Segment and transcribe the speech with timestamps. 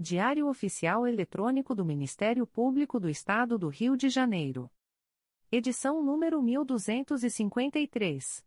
[0.00, 4.70] Diário Oficial Eletrônico do Ministério Público do Estado do Rio de Janeiro.
[5.50, 8.46] Edição número 1253.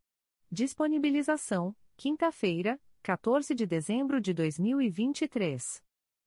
[0.50, 5.84] Disponibilização: quinta-feira, 14 de dezembro de 2023.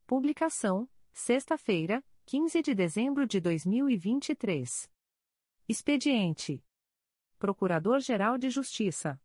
[0.07, 4.91] Publicação: sexta-feira, 15 de dezembro de 2023.
[5.67, 6.63] Expediente:
[7.39, 9.19] Procurador-Geral de Justiça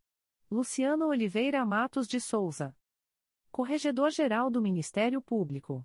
[0.50, 2.74] Luciano Oliveira Matos de Souza.
[3.50, 5.84] Corregedor-Geral do Ministério Público.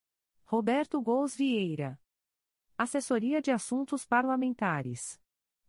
[0.51, 1.97] Roberto Gous Vieira.
[2.77, 5.17] Assessoria de Assuntos Parlamentares.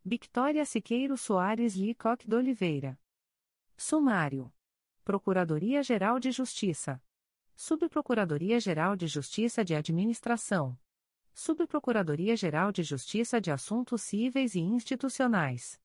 [0.04, 2.98] Victoria Siqueiro Soares Licoque de Oliveira.
[3.76, 4.52] Sumário.
[5.04, 7.00] Procuradoria-Geral de Justiça.
[7.54, 10.76] Subprocuradoria-Geral de Justiça de Administração.
[11.32, 15.80] Subprocuradoria-Geral de Justiça de Assuntos Cíveis e Institucionais.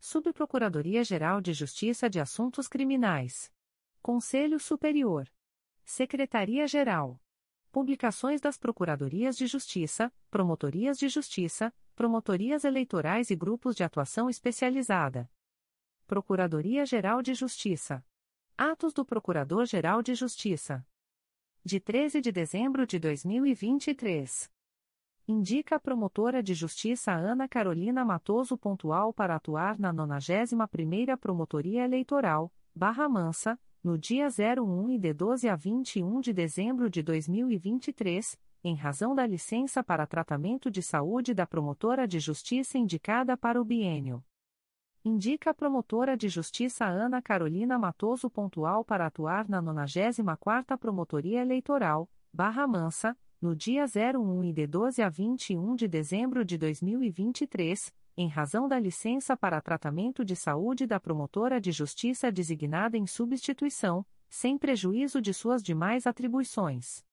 [0.00, 3.52] Subprocuradoria-Geral de Justiça de Assuntos Criminais.
[4.02, 5.32] Conselho Superior.
[5.84, 7.20] Secretaria-Geral.
[7.72, 15.30] Publicações das Procuradorias de Justiça, Promotorias de Justiça, Promotorias Eleitorais e Grupos de Atuação Especializada.
[16.04, 18.04] Procuradoria-Geral de Justiça.
[18.58, 20.84] Atos do Procurador-Geral de Justiça.
[21.64, 24.50] De 13 de dezembro de 2023.
[25.28, 32.52] Indica a promotora de justiça Ana Carolina Matoso pontual para atuar na 91ª Promotoria Eleitoral,
[32.74, 38.74] Barra Mansa, no dia 01 e de 12 a 21 de dezembro de 2023, em
[38.74, 44.22] razão da licença para tratamento de saúde da promotora de justiça indicada para o biênio.
[45.02, 52.06] Indica a promotora de justiça Ana Carolina Matoso pontual para atuar na 94ª Promotoria Eleitoral,
[52.30, 58.28] Barra Mansa, no dia 01 e de 12 a 21 de dezembro de 2023, em
[58.28, 64.56] razão da licença para tratamento de saúde da promotora de justiça designada em substituição, sem
[64.56, 67.04] prejuízo de suas demais atribuições.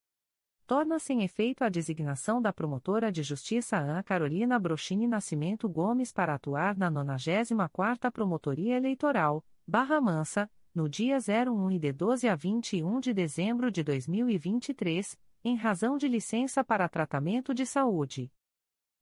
[0.68, 6.34] Torna-se em efeito a designação da promotora de justiça Ana Carolina Brochini Nascimento Gomes para
[6.36, 13.00] atuar na 94ª Promotoria Eleitoral, Barra Mansa, no dia 01 e de 12 a 21
[13.00, 18.30] de dezembro de 2023, em razão de licença para tratamento de saúde.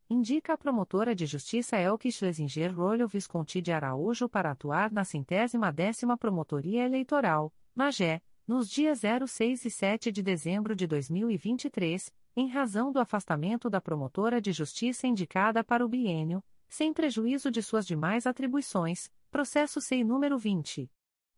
[0.07, 5.71] Indica a promotora de justiça Elke Schlesinger Rolho Visconti de Araújo para atuar na centésima
[5.71, 12.91] décima Promotoria Eleitoral, Magé, nos dias 06 e 7 de dezembro de 2023, em razão
[12.91, 18.27] do afastamento da promotora de justiça indicada para o biênio, sem prejuízo de suas demais
[18.27, 20.87] atribuições, processo SEI número 20.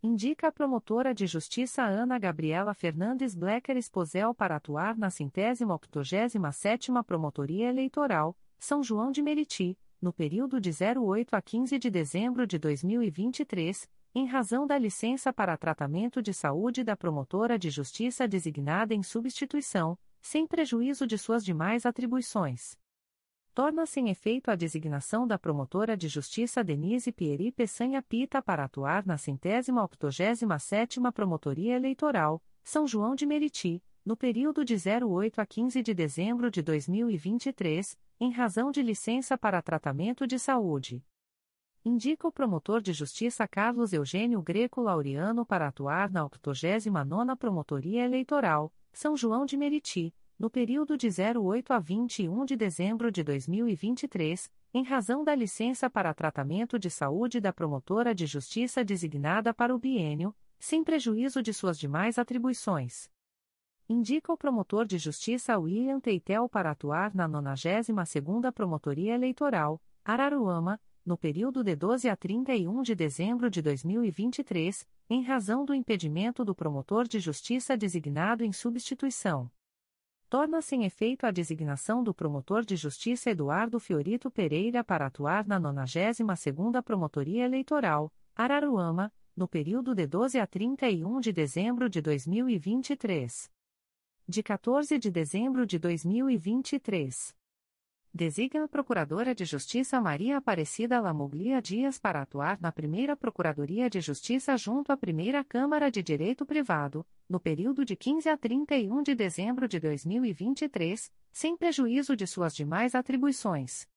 [0.04, 6.52] Indica a promotora de justiça Ana Gabriela Fernandes Blecker Esposel para atuar na centésima octogésima
[6.52, 12.48] sétima Promotoria Eleitoral, São João de Meriti, no período de 08 a 15 de dezembro
[12.48, 18.96] de 2023, em razão da licença para tratamento de saúde da promotora de justiça designada
[18.96, 22.76] em substituição, sem prejuízo de suas demais atribuições.
[23.54, 29.06] Torna-se em efeito a designação da promotora de justiça Denise Pieri Peçanha Pita para atuar
[29.06, 35.46] na centésima octogésima sétima Promotoria Eleitoral, São João de Meriti, no período de 08 a
[35.46, 41.04] 15 de dezembro de 2023, em razão de licença para tratamento de saúde.
[41.84, 48.74] Indica o promotor de justiça Carlos Eugênio Greco Laureano para atuar na 89ª Promotoria Eleitoral,
[48.94, 54.84] São João de Meriti, no período de 08 a 21 de dezembro de 2023, em
[54.84, 60.36] razão da licença para tratamento de saúde da promotora de justiça designada para o biênio,
[60.58, 63.08] sem prejuízo de suas demais atribuições.
[63.88, 71.16] Indica o promotor de justiça William Teitel para atuar na 92ª Promotoria Eleitoral, Araruama, no
[71.16, 77.08] período de 12 a 31 de dezembro de 2023, em razão do impedimento do promotor
[77.08, 79.52] de justiça designado em substituição.
[80.32, 85.60] Torna-se em efeito a designação do promotor de justiça Eduardo Fiorito Pereira para atuar na
[85.60, 93.52] 92ª Promotoria Eleitoral, Araruama, no período de 12 a 31 de dezembro de 2023.
[94.26, 97.36] De 14 de dezembro de 2023.
[98.14, 104.00] Designa a Procuradora de Justiça Maria Aparecida Lamoglia Dias para atuar na Primeira Procuradoria de
[104.00, 109.16] Justiça junto à Primeira Câmara de Direito Privado, no período de 15 a 31 de
[109.16, 113.88] dezembro de 2023, sem prejuízo de suas demais atribuições.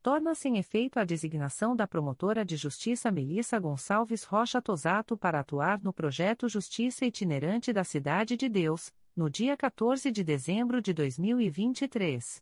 [0.00, 5.82] Torna-se em efeito a designação da Promotora de Justiça Melissa Gonçalves Rocha Tosato para atuar
[5.82, 12.40] no projeto Justiça Itinerante da Cidade de Deus, no dia 14 de dezembro de 2023.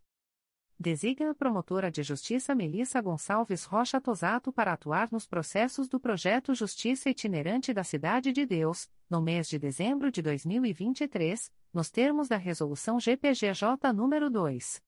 [0.80, 6.54] Designa a promotora de justiça Melissa Gonçalves Rocha Tosato para atuar nos processos do projeto
[6.54, 12.36] Justiça Itinerante da Cidade de Deus, no mês de dezembro de 2023, nos termos da
[12.36, 14.80] Resolução GPGJ nº 2.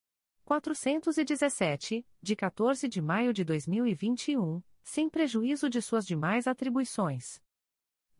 [0.44, 7.42] 417, de 14 de maio de 2021, sem prejuízo de suas demais atribuições.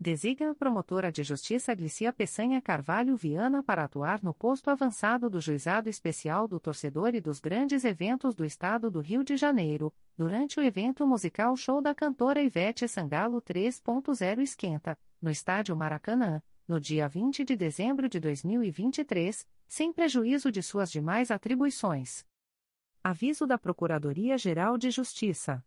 [0.03, 5.43] Designa a promotora de justiça Glicia Peçanha Carvalho Viana para atuar no posto avançado do
[5.43, 10.59] Juizado Especial do Torcedor e dos Grandes Eventos do Estado do Rio de Janeiro, durante
[10.59, 17.07] o evento musical Show da cantora Ivete Sangalo 3.0 Esquenta, no Estádio Maracanã, no dia
[17.07, 22.25] 20 de dezembro de 2023, sem prejuízo de suas demais atribuições.
[23.05, 25.63] Aviso da Procuradoria-Geral de Justiça.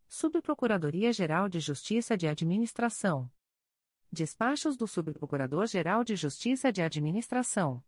[0.07, 3.29] Subprocuradoria-Geral de Justiça de Administração.
[4.11, 7.83] Despachos do Subprocurador-Geral de Justiça de Administração.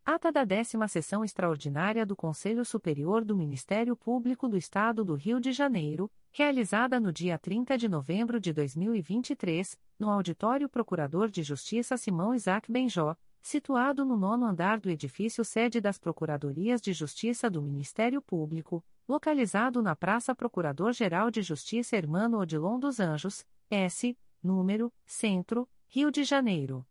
[0.03, 5.39] Ata da 10 Sessão Extraordinária do Conselho Superior do Ministério Público do Estado do Rio
[5.39, 11.95] de Janeiro, realizada no dia 30 de novembro de 2023, no Auditório Procurador de Justiça
[11.95, 17.61] Simão Isaac Benjó, situado no nono andar do edifício sede das Procuradorias de Justiça do
[17.61, 25.65] Ministério Público, localizado na Praça Procurador-Geral de Justiça Hermano Odilon dos Anjos, S, número, Centro,
[25.95, 26.85] Rio de Janeiro.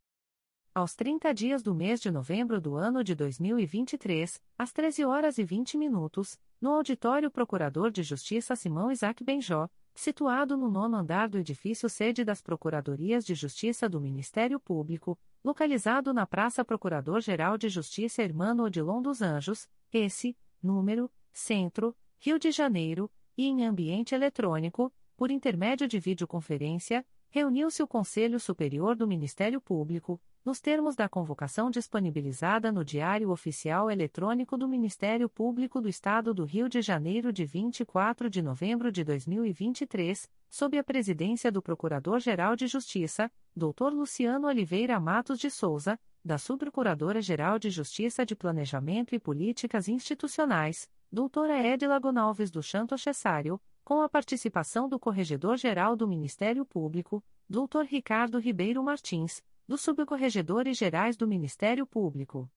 [0.75, 5.45] Aos 30 dias do mês de novembro do ano de 2023, às 13 horas e
[5.45, 11.37] 20 minutos, no Auditório Procurador de Justiça Simão Isaac Benjó, situado no nono andar do
[11.37, 18.23] edifício sede das Procuradorias de Justiça do Ministério Público, localizado na Praça Procurador-Geral de Justiça
[18.23, 25.31] Hermano Odilon dos Anjos, esse, número, Centro, Rio de Janeiro, e em ambiente eletrônico, por
[25.31, 27.05] intermédio de videoconferência,
[27.35, 33.91] reuniu-se o Conselho Superior do Ministério Público, nos termos da convocação disponibilizada no Diário Oficial
[33.91, 39.03] Eletrônico do Ministério Público do Estado do Rio de Janeiro de 24 de novembro de
[39.03, 43.93] 2023, sob a presidência do Procurador-Geral de Justiça, Dr.
[43.93, 51.61] Luciano Oliveira Matos de Souza, da Subprocuradora-Geral de Justiça de Planejamento e Políticas Institucionais, doutora
[51.67, 58.39] Edila Gonalves do Chanto Cessário, com a participação do Corregedor-Geral do Ministério Público, doutor Ricardo
[58.39, 62.51] Ribeiro Martins, dos Subcorregedores Gerais do Ministério Público.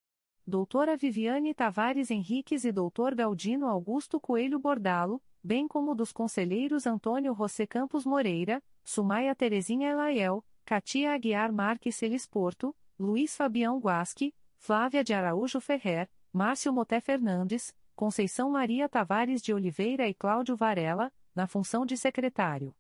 [0.46, 7.36] Doutora Viviane Tavares Henriques e doutor Galdino Augusto Coelho Bordalo, bem como dos conselheiros Antônio
[7.36, 15.04] José Campos Moreira, Sumaia Terezinha Elaiel, Katia Aguiar Marques Celis Porto, Luiz Fabião Guasque, Flávia
[15.04, 21.46] de Araújo Ferrer, Márcio Moté Fernandes, Conceição Maria Tavares de Oliveira e Cláudio Varela, na
[21.46, 22.76] função de secretário.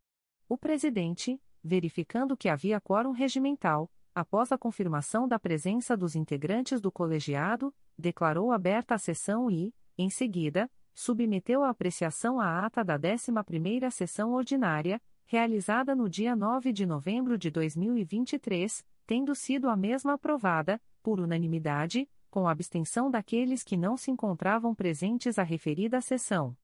[0.49, 6.91] O presidente, verificando que havia quórum regimental, após a confirmação da presença dos integrantes do
[6.91, 13.91] colegiado, declarou aberta a sessão e, em seguida, submeteu à apreciação a ata da 11ª
[13.91, 20.81] sessão ordinária, realizada no dia 9 de novembro de 2023, tendo sido a mesma aprovada,
[21.03, 26.57] por unanimidade, com abstenção daqueles que não se encontravam presentes à referida sessão.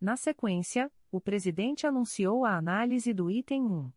[0.00, 3.92] Na sequência, o presidente anunciou a análise do item 1.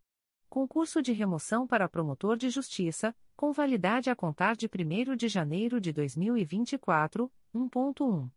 [0.49, 5.79] Concurso de remoção para promotor de justiça, com validade a contar de 1 de janeiro
[5.79, 8.29] de 2024, 1.1.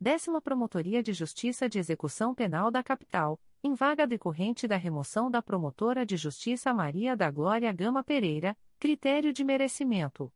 [0.00, 5.40] Décima Promotoria de Justiça de Execução Penal da Capital, em vaga decorrente da remoção da
[5.40, 10.32] promotora de justiça Maria da Glória Gama Pereira, critério de merecimento.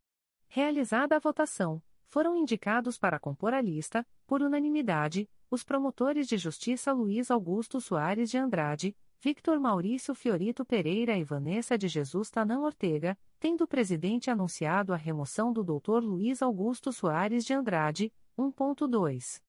[0.46, 6.92] Realizada a votação, foram indicados para compor a lista, por unanimidade, os promotores de justiça
[6.92, 13.16] Luiz Augusto Soares de Andrade, Victor Maurício Fiorito Pereira e Vanessa de Jesus Tanã Ortega,
[13.38, 16.02] tendo o presidente anunciado a remoção do Dr.
[16.02, 19.40] Luiz Augusto Soares de Andrade, 1.2.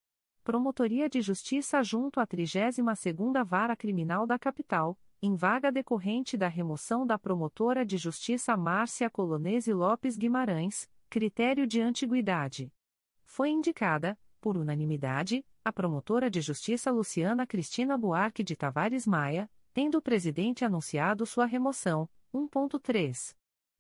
[0.44, 7.06] Promotoria de Justiça junto à 32ª Vara Criminal da Capital, em vaga decorrente da remoção
[7.06, 12.72] da promotora de Justiça Márcia Colonese Lopes Guimarães, critério de antiguidade.
[13.25, 19.98] Foi indicada, por unanimidade, a promotora de Justiça Luciana Cristina Buarque de Tavares Maia, tendo
[19.98, 22.08] o presidente anunciado sua remoção.
[22.34, 23.36] 1.3.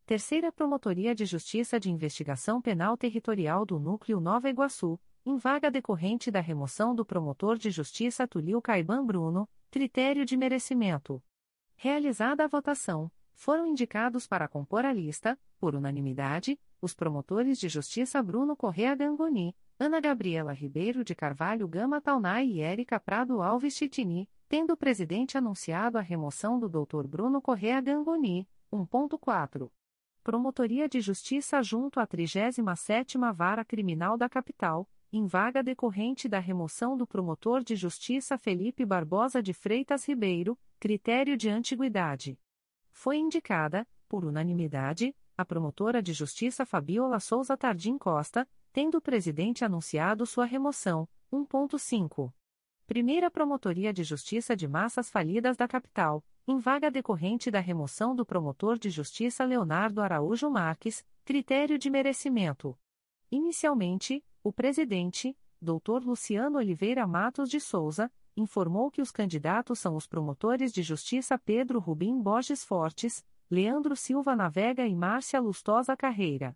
[0.05, 6.29] Terceira Promotoria de Justiça de Investigação Penal Territorial do Núcleo Nova Iguaçu, em vaga decorrente
[6.29, 11.23] da remoção do promotor de justiça Tulio Caiban Bruno, critério de merecimento.
[11.77, 18.21] Realizada a votação, foram indicados para compor a lista, por unanimidade, os promotores de justiça
[18.21, 24.27] Bruno Correa Gangoni, Ana Gabriela Ribeiro de Carvalho Gama Taunay e Érica Prado Alves Chitini,
[24.49, 27.05] tendo o presidente anunciado a remoção do Dr.
[27.05, 29.69] Bruno Correa Gangoni, 1.4.
[30.23, 36.97] Promotoria de Justiça junto à 37ª Vara Criminal da Capital, em vaga decorrente da remoção
[36.97, 42.39] do promotor de justiça Felipe Barbosa de Freitas Ribeiro, critério de antiguidade.
[42.91, 49.65] Foi indicada, por unanimidade, a promotora de justiça Fabiola Souza Tardim Costa, tendo o presidente
[49.65, 51.09] anunciado sua remoção.
[51.33, 52.31] 1.5.
[52.85, 58.23] Primeira Promotoria de Justiça de Massas Falidas da Capital, em vaga decorrente da remoção do
[58.23, 62.77] promotor de justiça Leonardo Araújo Marques, critério de merecimento.
[63.31, 66.05] Inicialmente, o presidente, Dr.
[66.05, 71.79] Luciano Oliveira Matos de Souza, informou que os candidatos são os promotores de justiça Pedro
[71.79, 76.55] Rubim Borges Fortes, Leandro Silva Navega e Márcia Lustosa Carreira.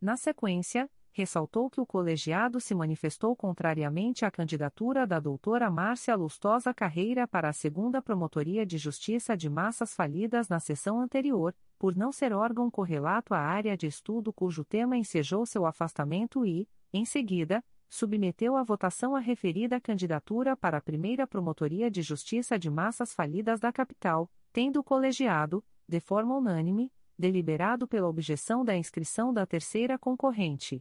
[0.00, 6.72] Na sequência, ressaltou que o colegiado se manifestou contrariamente à candidatura da doutora Márcia Lustosa
[6.72, 12.12] Carreira para a segunda Promotoria de Justiça de Massas Falidas na sessão anterior, por não
[12.12, 17.64] ser órgão correlato à área de estudo cujo tema ensejou seu afastamento e, em seguida,
[17.88, 23.58] submeteu à votação a referida candidatura para a primeira Promotoria de Justiça de Massas Falidas
[23.58, 29.98] da capital, tendo o colegiado, de forma unânime, deliberado pela objeção da inscrição da terceira
[29.98, 30.80] concorrente.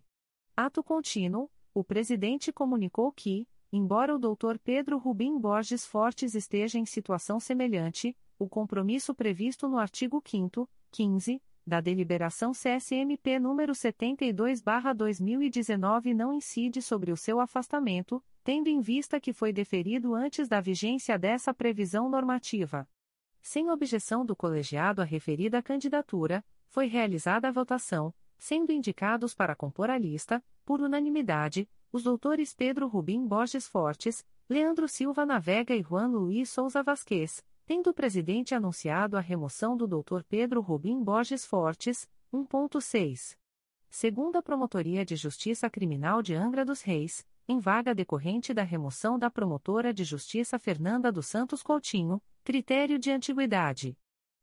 [0.60, 4.58] Ato contínuo, o presidente comunicou que, embora o Dr.
[4.64, 11.40] Pedro Rubim Borges Fortes esteja em situação semelhante, o compromisso previsto no artigo 5 15,
[11.64, 19.34] da deliberação CSMP número 72/2019 não incide sobre o seu afastamento, tendo em vista que
[19.34, 22.90] foi deferido antes da vigência dessa previsão normativa.
[23.44, 29.90] Sem objeção do colegiado à referida candidatura, foi realizada a votação sendo indicados para compor
[29.90, 36.08] a lista, por unanimidade, os doutores Pedro Rubim Borges Fortes, Leandro Silva Navega e Juan
[36.08, 42.08] Luiz Souza Vasquez, tendo o presidente anunciado a remoção do doutor Pedro Rubim Borges Fortes,
[42.34, 43.38] 1.6.
[43.90, 49.30] Segunda Promotoria de Justiça Criminal de Angra dos Reis, em vaga decorrente da remoção da
[49.30, 53.98] promotora de justiça Fernanda dos Santos Coutinho, critério de antiguidade.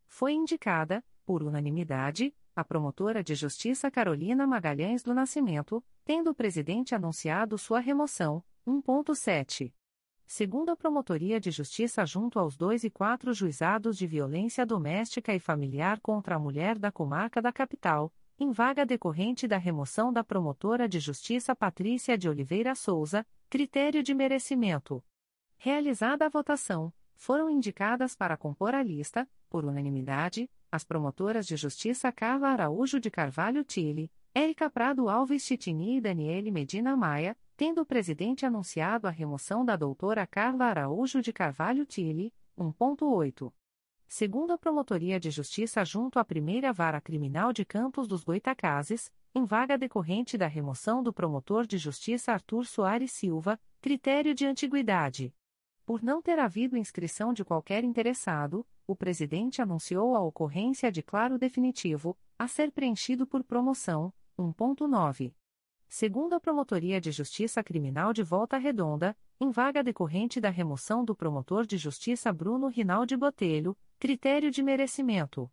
[0.06, 6.94] Foi indicada, por unanimidade, a promotora de justiça Carolina Magalhães do Nascimento, tendo o presidente
[6.94, 8.42] anunciado sua remoção.
[8.66, 9.72] 1.7.
[10.26, 15.38] Segundo a Promotoria de Justiça junto aos dois e quatro juizados de violência doméstica e
[15.38, 20.88] familiar contra a mulher da comarca da capital, em vaga decorrente da remoção da promotora
[20.88, 25.04] de justiça Patrícia de Oliveira Souza, critério de merecimento.
[25.58, 32.10] Realizada a votação, foram indicadas para compor a lista, por unanimidade, as promotoras de justiça
[32.10, 37.86] Carla Araújo de Carvalho Tille, Érica Prado Alves Chitini e Daniele Medina Maia, tendo o
[37.86, 43.52] presidente anunciado a remoção da doutora Carla Araújo de Carvalho Tille, 1.8.
[44.08, 49.44] Segundo a Promotoria de Justiça junto à Primeira Vara Criminal de Campos dos Goitacazes, em
[49.44, 55.32] vaga decorrente da remoção do promotor de justiça Arthur Soares Silva, critério de antiguidade.
[55.84, 61.38] Por não ter havido inscrição de qualquer interessado, o presidente anunciou a ocorrência de claro
[61.38, 65.34] definitivo, a ser preenchido por promoção, 1.9.
[65.86, 71.14] Segundo a Promotoria de Justiça Criminal de Volta Redonda, em vaga decorrente da remoção do
[71.14, 75.52] promotor de justiça Bruno Rinaldi Botelho, critério de merecimento.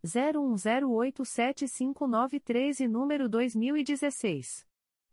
[0.04, 4.66] 01087593 e número 2016.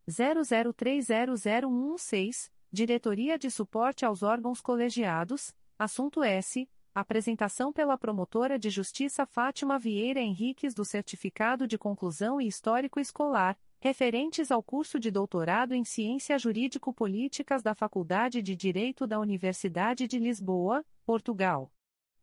[0.08, 6.69] 00300116, Diretoria de Suporte aos Órgãos Colegiados, assunto S.
[6.95, 13.57] Apresentação pela promotora de justiça Fátima Vieira Henriques do Certificado de Conclusão e Histórico Escolar,
[13.79, 20.19] referentes ao curso de doutorado em Ciências Jurídico-Políticas da Faculdade de Direito da Universidade de
[20.19, 21.71] Lisboa, Portugal.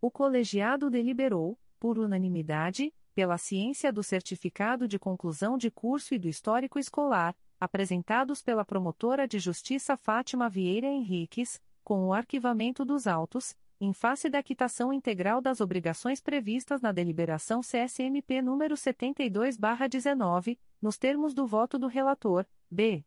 [0.00, 6.28] O colegiado deliberou, por unanimidade, pela ciência do certificado de conclusão de curso e do
[6.28, 11.60] histórico escolar, apresentados pela promotora de justiça Fátima Vieira Henriques,
[11.90, 17.62] com o arquivamento dos autos, em face da quitação integral das obrigações previstas na deliberação
[17.62, 23.04] CSMP número 72/19, nos termos do voto do relator, B.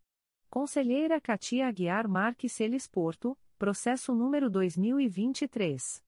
[0.50, 6.04] Conselheira Katia Aguiar Marques Celes Porto, processo número 2023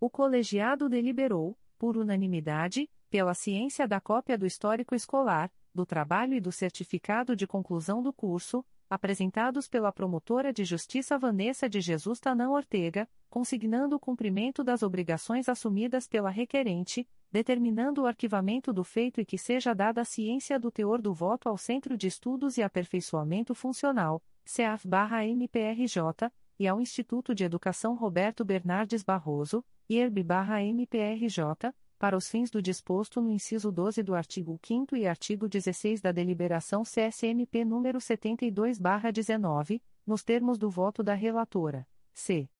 [0.00, 6.40] O colegiado deliberou, por unanimidade, pela ciência da cópia do histórico escolar, do trabalho e
[6.40, 12.50] do certificado de conclusão do curso, apresentados pela promotora de justiça Vanessa de Jesus Tanã
[12.50, 19.24] Ortega, consignando o cumprimento das obrigações assumidas pela requerente, determinando o arquivamento do feito e
[19.24, 23.54] que seja dada a ciência do teor do voto ao Centro de Estudos e Aperfeiçoamento
[23.54, 32.60] Funcional, CEAF-MPRJ, e ao Instituto de Educação Roberto Bernardes Barroso, IRB-MPRJ, para os fins do
[32.60, 39.80] disposto no inciso 12 do artigo 5 e artigo 16 da deliberação CSMP número 72/19,
[40.04, 41.86] nos termos do voto da relatora.
[42.12, 42.50] C.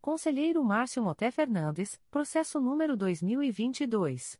[0.00, 4.38] Conselheiro Márcio Moté Fernandes, processo número 2022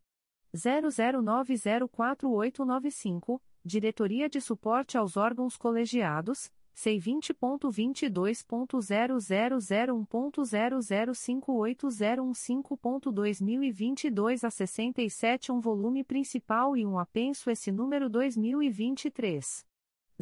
[0.55, 9.61] 00904895, Diretoria de Suporte aos Órgãos Colegiados C vinte ponto vinte dois ponto zero zero
[9.61, 14.05] zero um ponto zero zero cinco oito zero um cinco ponto dois mil e vinte
[14.05, 18.37] e dois a sessenta e sete um volume principal e um apenso esse número dois
[18.37, 19.65] mil e vinte e três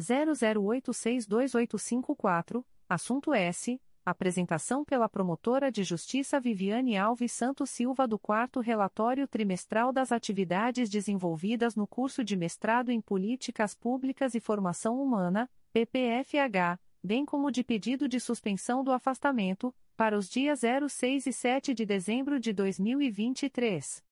[0.01, 6.39] zero zero oito seis dois oito cinco quatro assunto S apresentação pela promotora de justiça
[6.39, 12.89] Viviane Alves Santos Silva do quarto relatório trimestral das atividades desenvolvidas no curso de mestrado
[12.89, 19.71] em políticas públicas e formação humana PPFH, bem como de pedido de suspensão do afastamento,
[19.95, 24.03] para os dias 06 e 7 de dezembro de 2023.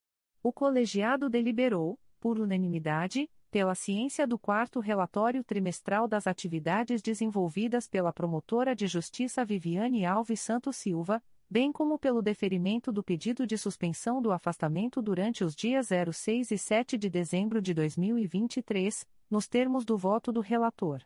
[0.43, 8.13] O colegiado deliberou, por unanimidade, pela ciência do quarto relatório trimestral das atividades desenvolvidas pela
[8.13, 14.21] promotora de justiça Viviane Alves Santos Silva, bem como pelo deferimento do pedido de suspensão
[14.21, 19.97] do afastamento durante os dias 06 e 7 de dezembro de 2023, nos termos do
[19.97, 21.01] voto do relator.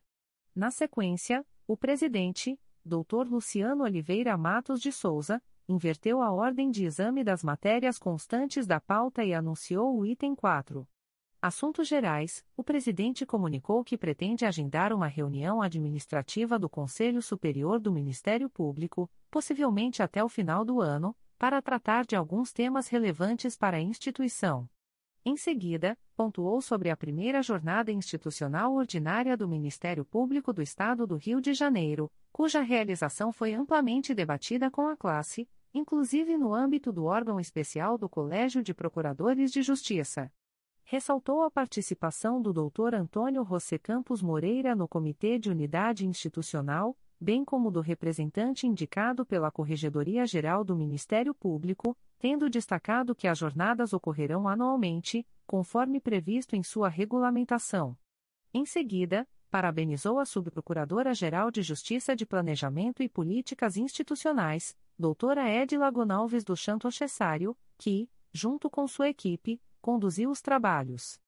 [0.53, 3.25] Na sequência, o presidente, Dr.
[3.25, 9.23] Luciano Oliveira Matos de Souza, inverteu a ordem de exame das matérias constantes da pauta
[9.23, 10.85] e anunciou o item 4.
[11.41, 17.89] Assuntos Gerais: o presidente comunicou que pretende agendar uma reunião administrativa do Conselho Superior do
[17.89, 23.77] Ministério Público, possivelmente até o final do ano, para tratar de alguns temas relevantes para
[23.77, 24.69] a instituição.
[25.23, 31.15] Em seguida, pontuou sobre a primeira jornada institucional ordinária do Ministério Público do Estado do
[31.15, 37.05] Rio de Janeiro, cuja realização foi amplamente debatida com a classe, inclusive no âmbito do
[37.05, 40.31] órgão especial do Colégio de Procuradores de Justiça.
[40.83, 42.95] Ressaltou a participação do Dr.
[42.95, 49.51] Antônio José Campos Moreira no Comitê de Unidade Institucional, bem como do representante indicado pela
[49.51, 56.61] Corregedoria Geral do Ministério Público, tendo destacado que as jornadas ocorrerão anualmente, conforme previsto em
[56.61, 57.97] sua regulamentação.
[58.53, 66.43] Em seguida, parabenizou a Subprocuradora-Geral de Justiça de Planejamento e Políticas Institucionais, doutora Edila Gonalves
[66.43, 71.19] do Chanto Cessário, que, junto com sua equipe, conduziu os trabalhos.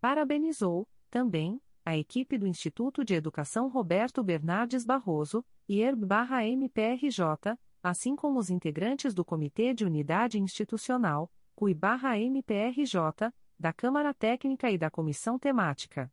[0.00, 8.50] Parabenizou, também, a equipe do Instituto de Educação Roberto Bernardes Barroso, IERB-MPRJ, assim como os
[8.50, 16.10] integrantes do Comitê de Unidade Institucional, CUI-MPRJ, da Câmara Técnica e da Comissão Temática.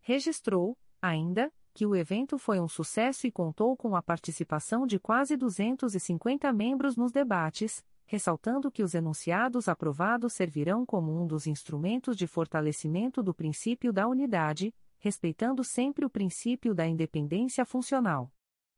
[0.00, 5.36] Registrou, ainda, que o evento foi um sucesso e contou com a participação de quase
[5.36, 12.26] 250 membros nos debates, ressaltando que os enunciados aprovados servirão como um dos instrumentos de
[12.26, 18.32] fortalecimento do princípio da unidade, respeitando sempre o princípio da independência funcional.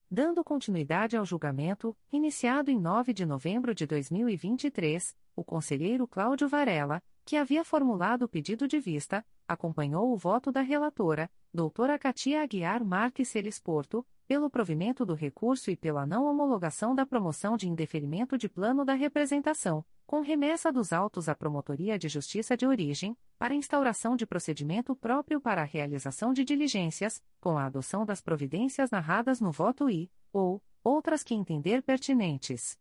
[0.10, 7.02] Dando continuidade ao julgamento, iniciado em 9 de novembro de 2023, o conselheiro Cláudio Varela,
[7.26, 12.86] que havia formulado o pedido de vista, acompanhou o voto da relatora, doutora Katia Aguiar
[12.86, 18.38] Marques Celes Porto, pelo provimento do recurso e pela não homologação da promoção de indeferimento
[18.38, 23.54] de plano da representação, com remessa dos autos à Promotoria de Justiça de Origem, para
[23.54, 29.40] instauração de procedimento próprio para a realização de diligências, com a adoção das providências narradas
[29.40, 32.78] no voto I, ou, outras que entender pertinentes.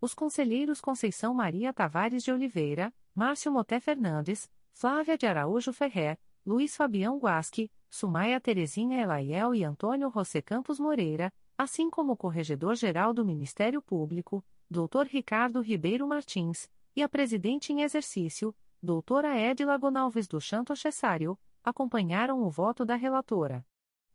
[0.00, 6.76] Os conselheiros Conceição Maria Tavares de Oliveira, Márcio Moté Fernandes, Flávia de Araújo Ferrer, Luiz
[6.76, 13.24] Fabião Guasque, Sumaia Terezinha Elaiel e Antônio José Campos Moreira, assim como o Corregedor-Geral do
[13.24, 15.06] Ministério Público, Dr.
[15.06, 22.42] Ricardo Ribeiro Martins, e a Presidente em Exercício, doutora Edila Gonalves do Chanto Cessário, acompanharam
[22.42, 23.64] o voto da relatora.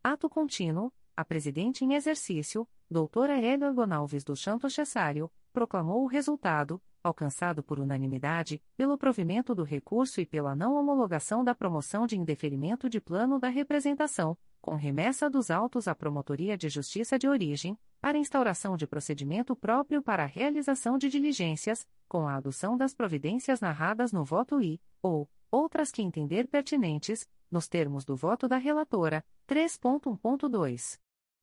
[0.04, 6.80] Ato contínuo, a Presidente em Exercício, doutora Edila Gonalves do Chanto Cessário, proclamou o resultado,
[7.04, 12.90] alcançado por unanimidade, pelo provimento do recurso e pela não homologação da promoção de indeferimento
[12.90, 18.18] de plano da representação, com remessa dos autos à Promotoria de Justiça de Origem, para
[18.18, 24.12] instauração de procedimento próprio para a realização de diligências, com a adoção das providências narradas
[24.12, 31.00] no voto I, ou, outras que entender pertinentes, nos termos do voto da relatora, 3.1.2.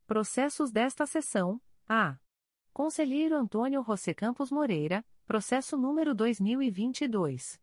[0.07, 2.17] Processos desta sessão, a.
[2.73, 7.61] Conselheiro Antônio José Campos Moreira, processo número 2022.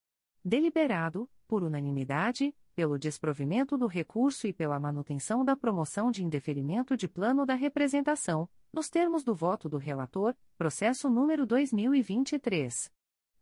[0.44, 7.06] Deliberado, por unanimidade, pelo desprovimento do recurso e pela manutenção da promoção de indeferimento de
[7.06, 12.92] plano da representação, nos termos do voto do relator, processo número 2023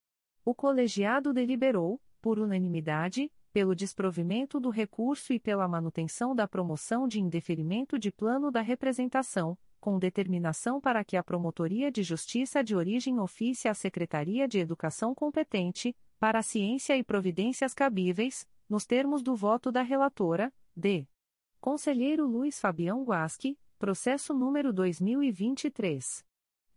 [0.45, 7.21] O colegiado deliberou, por unanimidade, pelo desprovimento do recurso e pela manutenção da promoção de
[7.21, 13.19] indeferimento de plano da representação, com determinação para que a Promotoria de Justiça de origem
[13.19, 19.35] oficie à Secretaria de Educação competente, para a ciência e providências cabíveis, nos termos do
[19.35, 21.05] voto da relatora, d.
[21.61, 26.25] Conselheiro Luiz Fabião Guasque, processo número 2023.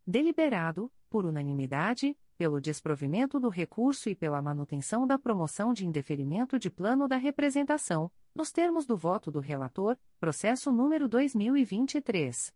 [0.05, 6.69] Deliberado, por unanimidade, pelo desprovimento do recurso e pela manutenção da promoção de indeferimento de
[6.69, 12.53] plano da representação, nos termos do voto do relator, processo número 2023.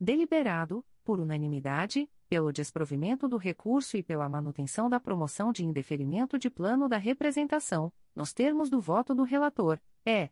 [0.00, 6.50] Deliberado, por unanimidade, pelo desprovimento do recurso e pela manutenção da promoção de indeferimento de
[6.50, 10.30] plano da representação, nos termos do voto do relator, é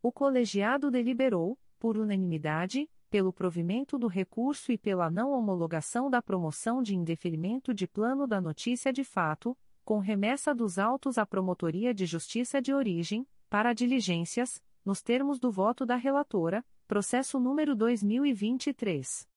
[0.02, 6.82] O colegiado deliberou, por unanimidade, pelo provimento do recurso e pela não homologação da promoção
[6.82, 12.06] de indeferimento de plano da notícia de fato, com remessa dos autos à Promotoria de
[12.06, 19.33] Justiça de Origem, para diligências, nos termos do voto da relatora, processo número 2023.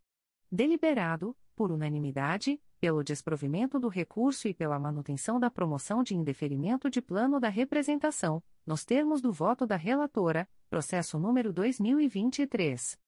[0.50, 7.02] Deliberado, por unanimidade, pelo desprovimento do recurso e pela manutenção da promoção de indeferimento de
[7.02, 12.98] plano da representação, nos termos do voto da relatora, processo número 2023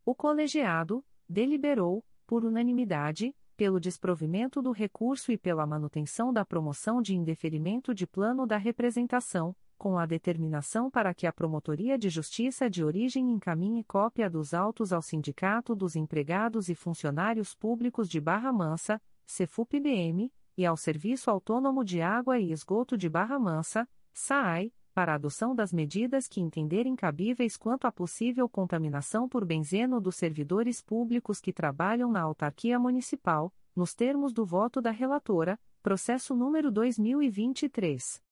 [0.06, 7.14] O colegiado deliberou, por unanimidade, pelo desprovimento do recurso e pela manutenção da promoção de
[7.14, 12.84] indeferimento de plano da representação, com a determinação para que a Promotoria de Justiça de
[12.84, 19.01] Origem encaminhe cópia dos autos ao Sindicato dos Empregados e Funcionários Públicos de Barra Mansa,
[19.26, 25.53] Cefupbm, e ao Serviço Autônomo de Água e Esgoto de Barra Mansa, SAAI, para adoção
[25.53, 31.51] das medidas que entenderem cabíveis quanto à possível contaminação por benzeno dos servidores públicos que
[31.51, 38.23] trabalham na autarquia municipal, nos termos do voto da relatora, processo número 2023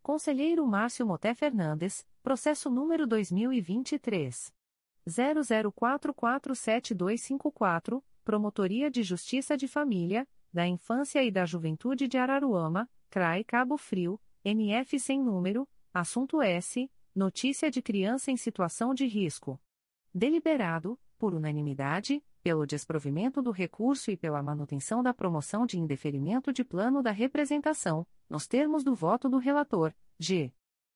[0.00, 4.54] Conselheiro Márcio Moté Fernandes, processo número 2023.
[5.08, 13.76] 00447254, Promotoria de Justiça de Família, da Infância e da Juventude de Araruama, CRAI Cabo
[13.76, 19.60] Frio, NF sem número, assunto S, notícia de criança em situação de risco.
[20.14, 26.64] Deliberado, por unanimidade, pelo desprovimento do recurso e pela manutenção da promoção de indeferimento de
[26.64, 30.52] plano da representação, nos termos do voto do relator, G.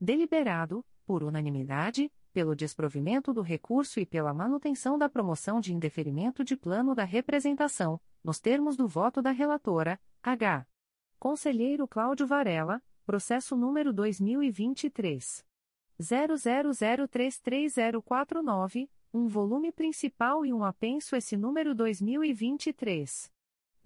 [0.00, 6.56] Deliberado, por unanimidade, pelo desprovimento do recurso e pela manutenção da promoção de indeferimento de
[6.56, 10.66] plano da representação, nos termos do voto da relatora, H.
[11.18, 15.44] Conselheiro Cláudio Varela, processo número 2023
[16.00, 23.28] 00033049, um volume principal e um apenso esse número 2023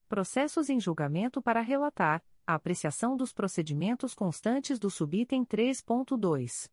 [0.09, 6.71] Processos em julgamento para relatar, a apreciação dos procedimentos constantes do subitem 3.2.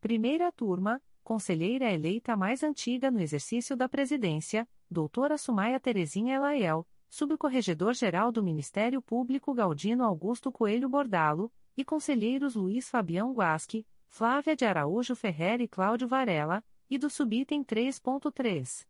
[0.00, 8.32] Primeira turma, conselheira eleita mais antiga no exercício da presidência, doutora Sumaia Terezinha Elaiel, subcorregedor-geral
[8.32, 15.14] do Ministério Público Galdino Augusto Coelho Bordalo, e conselheiros Luiz Fabião Guasque, Flávia de Araújo
[15.14, 18.86] Ferrer e Cláudio Varela, e do subitem 3.3.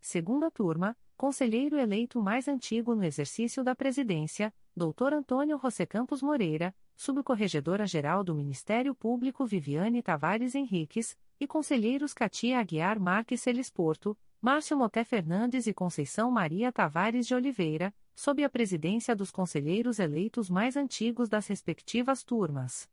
[0.00, 5.12] Segunda turma, conselheiro eleito mais antigo no exercício da presidência, Dr.
[5.12, 12.98] Antônio José Campos Moreira, subcorregedora-geral do Ministério Público Viviane Tavares Henriques, e conselheiros Katia Aguiar
[12.98, 19.30] Marques Celisporto, Márcio Moté Fernandes e Conceição Maria Tavares de Oliveira, sob a presidência dos
[19.30, 22.88] conselheiros eleitos mais antigos das respectivas turmas.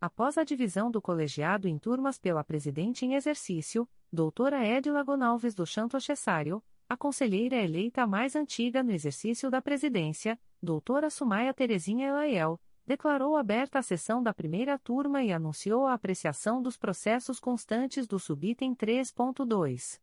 [0.00, 5.64] Após a divisão do colegiado em turmas pela presidente em exercício, doutora Edila Gonalves do
[5.64, 12.58] Chanto Cessário, a conselheira eleita mais antiga no exercício da presidência, doutora Sumaia Terezinha Elaiel,
[12.86, 18.18] declarou aberta a sessão da primeira turma e anunciou a apreciação dos processos constantes do
[18.18, 20.00] subitem 3.2.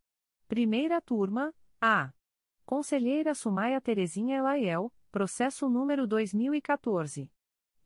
[0.47, 2.13] Primeira turma, A.
[2.63, 7.31] Conselheira Sumaia Terezinha Elaiel, processo número 2014.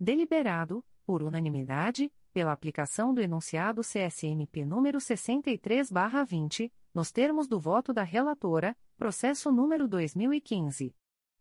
[0.01, 8.03] Deliberado, por unanimidade, pela aplicação do enunciado CSMP número 63/20, nos termos do voto da
[8.03, 10.95] relatora, processo número 2015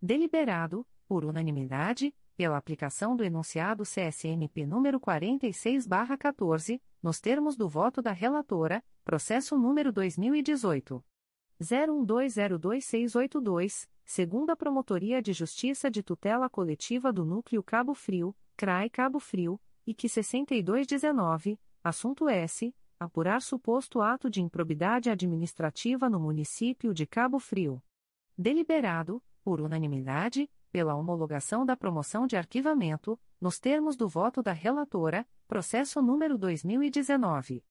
[0.00, 8.10] Deliberado, por unanimidade, pela aplicação do enunciado CSMP número 46/14, nos termos do voto da
[8.10, 11.04] relatora, processo número 2018
[11.60, 19.60] 01202682, segunda Promotoria de Justiça de Tutela Coletiva do Núcleo Cabo Frio, CRAI Cabo Frio,
[19.86, 22.74] e que 6219, assunto S.
[22.98, 27.80] Apurar suposto ato de improbidade administrativa no município de Cabo Frio.
[28.36, 35.28] Deliberado, por unanimidade, pela homologação da promoção de arquivamento, nos termos do voto da relatora,
[35.46, 37.62] processo número 2019.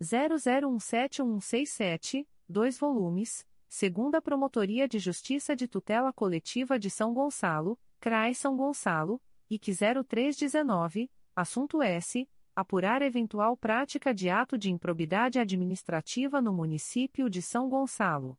[0.00, 8.56] 00171167, 2 volumes, segunda Promotoria de Justiça de Tutela Coletiva de São Gonçalo, CRAE São
[8.56, 9.72] Gonçalo, IC
[10.06, 12.28] 0319, assunto S.
[12.54, 18.38] Apurar eventual prática de ato de improbidade administrativa no município de São Gonçalo.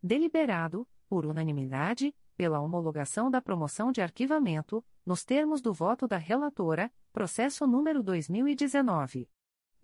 [0.00, 6.92] Deliberado, por unanimidade, pela homologação da promoção de arquivamento, nos termos do voto da relatora,
[7.12, 9.28] processo número 2019.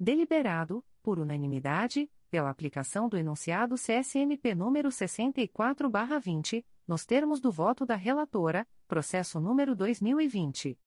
[0.01, 7.97] Deliberado, por unanimidade, pela aplicação do enunciado CSMP número 64/20, nos termos do voto da
[7.97, 10.79] relatora, processo número 2020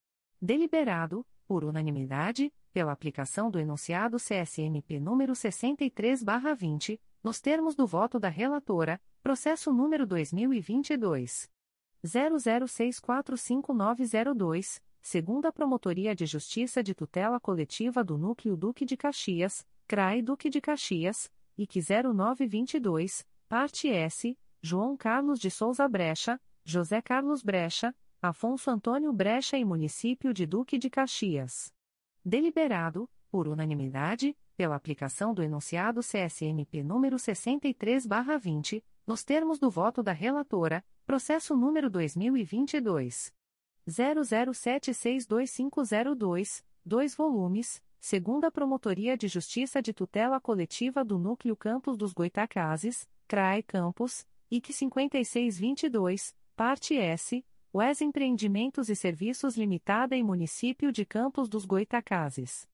[0.43, 8.29] Deliberado, por unanimidade, pela aplicação do enunciado CSMP número 63/20, nos termos do voto da
[8.29, 11.49] relatora, processo número 2022
[12.05, 20.49] 00645902, segunda Promotoria de Justiça de Tutela Coletiva do Núcleo Duque de Caxias, CRAI Duque
[20.49, 21.81] de Caxias, IC
[22.15, 29.65] 0922, parte S, João Carlos de Souza Brecha, José Carlos Brecha, Afonso Antônio Brecha e
[29.65, 31.71] Município de Duque de Caxias.
[32.25, 40.13] Deliberado, por unanimidade, pela aplicação do enunciado CSMP número 63/20, nos termos do voto da
[40.13, 43.33] relatora, processo número 2022
[43.89, 47.15] 00762502, dois.
[47.15, 54.27] volumes, segunda Promotoria de Justiça de Tutela Coletiva do Núcleo Campos dos Goitacazes, CRAE Campos,
[54.51, 57.43] IC 5622, parte S
[57.73, 62.67] UES Empreendimentos e Serviços Limitada e Município de Campos dos Goitacazes.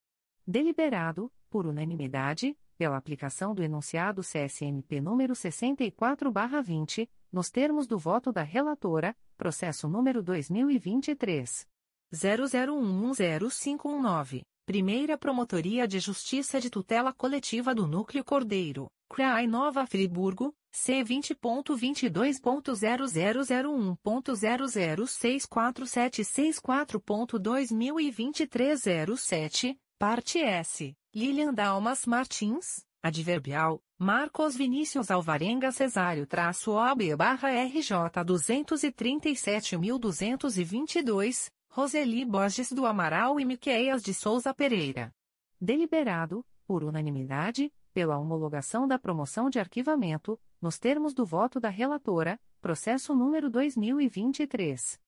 [0.46, 8.42] Deliberado, por unanimidade, pela aplicação do enunciado CSMP número 64/20, nos termos do voto da
[8.42, 11.68] relatora, processo número 2023
[12.10, 21.02] 00110519, Primeira Promotoria de Justiça de Tutela Coletiva do Núcleo Cordeiro, CRAI Nova Friburgo, C
[21.02, 26.22] vinte ponto vinte dois ponto zero zero zero um ponto zero zero seis quatro sete
[26.22, 30.94] seis quatro ponto dois mil e vinte três zero sete parte S.
[31.14, 32.84] Lilian Dalmas Martins.
[33.02, 33.80] Adverbial.
[33.98, 40.58] Marcos Vinícius Alvarenga Cesário traço OB barra RJ duzentos e trinta e sete mil duzentos
[40.58, 45.10] e vinte e dois Roseli Borges do Amaral e Miqueias de Souza Pereira.
[45.58, 52.38] Deliberado por unanimidade pela homologação da promoção de arquivamento, nos termos do voto da relatora,
[52.60, 55.00] processo número 2023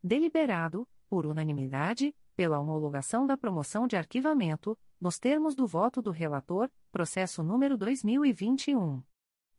[0.06, 6.70] deliberado, por unanimidade, pela homologação da promoção de arquivamento, nos termos do voto do relator,
[6.91, 9.01] processo número 2021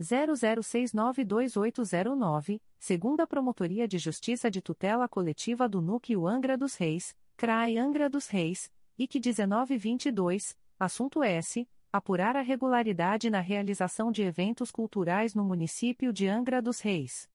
[0.00, 8.10] 00692809, segunda Promotoria de Justiça de Tutela Coletiva do Núcleo Angra dos Reis, CRAI Angra
[8.10, 11.68] dos Reis, IC 1922, assunto S.
[11.92, 17.28] Apurar a regularidade na realização de eventos culturais no município de Angra dos Reis.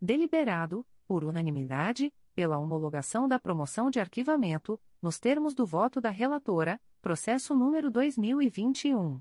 [0.00, 6.80] Deliberado, por unanimidade, pela homologação da promoção de arquivamento, nos termos do voto da relatora,
[7.00, 9.20] processo número 2021.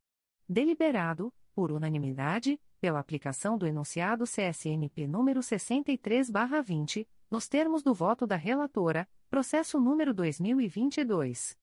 [0.47, 8.35] Deliberado, por unanimidade, pela aplicação do enunciado CSNP número 63/20, nos termos do voto da
[8.35, 11.55] relatora, processo número 2022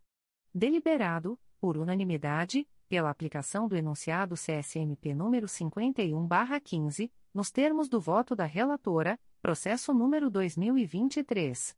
[0.53, 8.45] Deliberado, por unanimidade, pela aplicação do enunciado CSMP número 51/15, nos termos do voto da
[8.45, 11.75] relatora, processo número 2023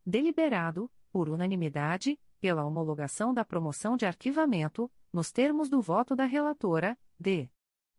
[0.07, 6.97] Deliberado, por unanimidade, pela homologação da promoção de arquivamento, nos termos do voto da relatora,
[7.19, 7.51] D.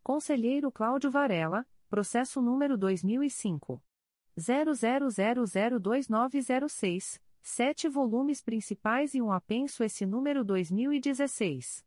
[0.03, 3.79] Conselheiro Cláudio Varela, processo número 2005.
[4.35, 11.85] 00002906, sete volumes principais e um apenso esse número 2016.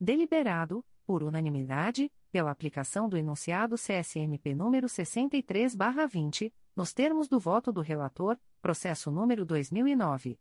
[0.00, 7.80] Deliberado, por unanimidade, pela aplicação do enunciado CSMP número 63/20, nos termos do voto do
[7.80, 10.36] relator, processo número 2009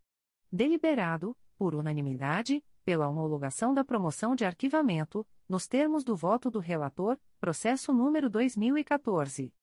[0.51, 7.17] Deliberado, por unanimidade, pela homologação da promoção de arquivamento, nos termos do voto do relator,
[7.39, 9.53] processo número 2014.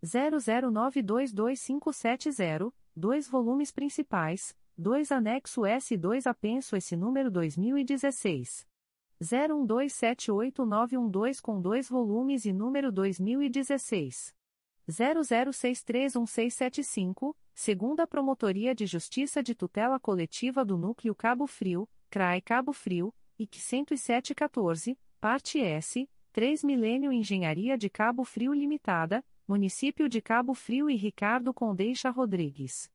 [0.00, 8.64] 00922570, dois volumes principais, dois anexo S2 apenso esse número 2016.
[9.20, 14.32] 01278912 com dois volumes e número 2016.
[14.88, 23.12] 00631675, segunda Promotoria de Justiça de Tutela Coletiva do Núcleo Cabo Frio, CRAE Cabo Frio,
[23.36, 30.88] IC 10714, parte S, 3 Milênio Engenharia de Cabo Frio Limitada, Município de Cabo Frio
[30.88, 32.88] e Ricardo Condeixa Rodrigues.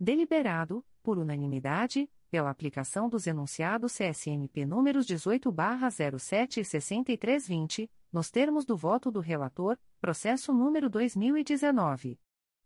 [0.00, 8.76] Deliberado, por unanimidade, pela aplicação dos enunciados CSMP números 18/07 e 6320, nos termos do
[8.76, 12.18] voto do relator, processo número 2019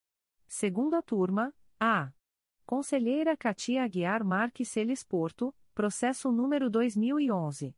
[0.47, 2.11] Segunda turma, A.
[2.65, 7.75] Conselheira Katia Aguiar Marques Celes Porto, processo número 2011.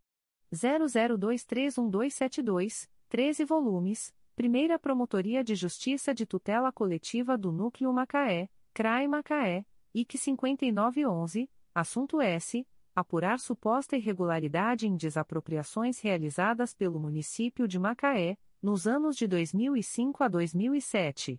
[0.54, 9.66] 00231272, 13 volumes, Primeira Promotoria de Justiça de Tutela Coletiva do Núcleo Macaé, CRAI Macaé,
[9.94, 12.66] IC 5911, assunto S.
[12.96, 20.30] Apurar suposta irregularidade em desapropriações realizadas pelo município de Macaé, nos anos de 2005 a
[20.30, 21.38] 2007.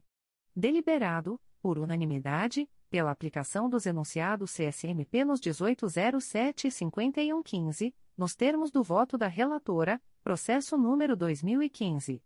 [0.55, 8.83] Deliberado, por unanimidade, pela aplicação dos enunciados CSMP nos 1807 e 5115, nos termos do
[8.83, 12.23] voto da relatora, processo número 2015.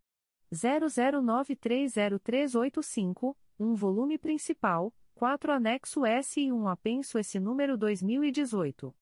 [0.53, 8.95] 00930385, um volume principal, 4 anexo S e 1 apenso S número 2018.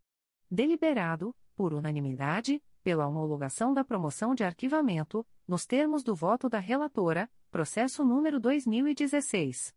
[0.51, 7.31] deliberado, por unanimidade, pela homologação da promoção de arquivamento, nos termos do voto da relatora,
[7.51, 9.77] processo número 2016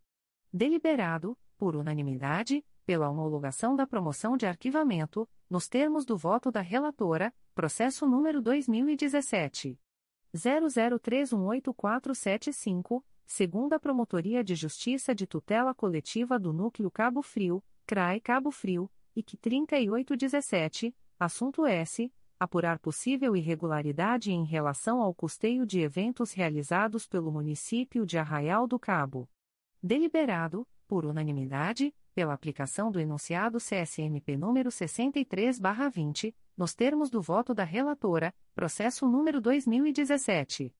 [0.51, 7.33] Deliberado, por unanimidade, pela homologação da promoção de arquivamento, nos termos do voto da relatora,
[7.55, 9.79] processo número 2017
[10.35, 18.89] 00318475, segunda Promotoria de Justiça de Tutela Coletiva do Núcleo Cabo Frio, CRAI Cabo Frio,
[19.15, 27.31] IC 3817, assunto S apurar possível irregularidade em relação ao custeio de eventos realizados pelo
[27.31, 29.29] município de Arraial do Cabo.
[29.81, 37.63] Deliberado, por unanimidade, pela aplicação do enunciado CSMP número 63/20, nos termos do voto da
[37.63, 40.73] relatora, processo número 2017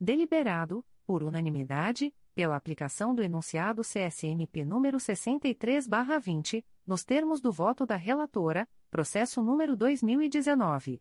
[0.00, 7.96] Deliberado, por unanimidade, pela aplicação do enunciado CSMP número 63/20, nos termos do voto da
[7.96, 11.00] relatora, processo número 2019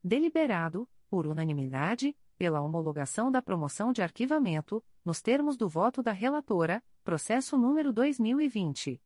[0.04, 6.82] Deliberado, por unanimidade, pela homologação da promoção de arquivamento, nos termos do voto da relatora,
[7.04, 9.00] processo número 2020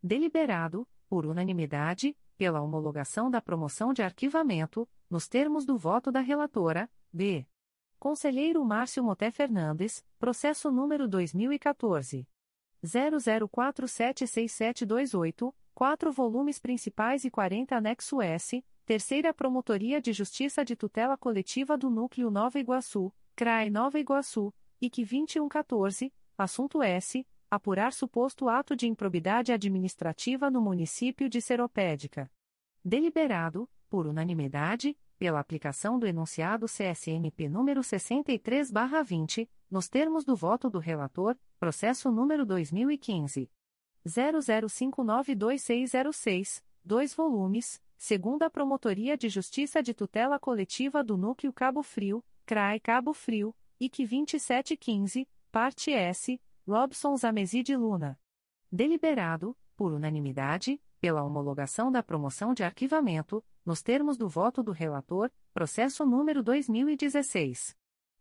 [0.03, 6.89] Deliberado, por unanimidade, pela homologação da promoção de arquivamento, nos termos do voto da relatora,
[7.13, 7.47] B.
[8.03, 12.27] Conselheiro Márcio Moté Fernandes, processo número 2014.
[12.85, 21.79] 00476728, 4 volumes principais e 40 anexo S, Terceira Promotoria de Justiça de Tutela Coletiva
[21.79, 27.25] do Núcleo Nova Iguaçu, CRAE Nova Iguaçu, IC 2114, Assunto S.
[27.49, 32.29] Apurar suposto ato de improbidade administrativa no município de Seropédica.
[32.85, 40.79] Deliberado, por unanimidade, pela aplicação do enunciado CSMP número 63/20, nos termos do voto do
[40.79, 43.51] relator, processo número 2015
[44.07, 52.81] 00592606, 2 volumes, segunda Promotoria de Justiça de Tutela Coletiva do Núcleo Cabo Frio, CRAE
[52.81, 58.19] Cabo Frio, IC 2715, parte S, Robson Zameside Luna.
[58.71, 65.31] Deliberado, por unanimidade, pela homologação da promoção de arquivamento, nos termos do voto do relator,
[65.53, 67.77] processo número 2016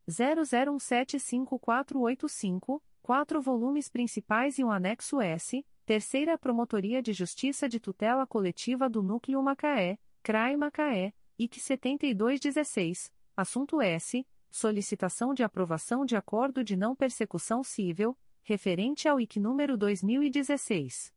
[0.09, 8.87] 00175485, quatro volumes principais e um anexo S, Terceira Promotoria de Justiça de Tutela Coletiva
[8.89, 16.75] do Núcleo Macaé, CRAI Macaé, IC 7216, assunto S solicitação de aprovação de acordo de
[16.75, 21.11] não persecução civil, referente ao IC número 2016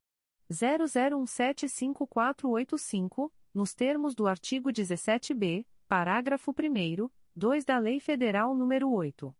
[0.50, 9.34] 00175485, nos termos do artigo 17b, parágrafo 1 2 da Lei Federal nº 8.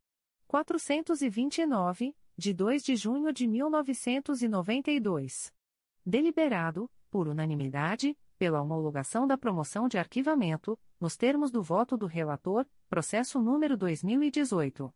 [0.46, 5.50] 429, de 2 de junho de 1992.
[6.06, 12.66] Deliberado, por unanimidade, pela homologação da promoção de arquivamento, nos termos do voto do relator,
[12.88, 14.94] processo número 2018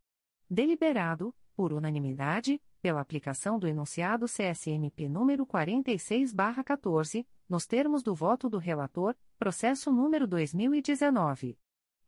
[0.49, 8.59] Deliberado, por unanimidade, pela aplicação do enunciado CSMP número 46/14, nos termos do voto do
[8.59, 11.59] relator, processo número 2019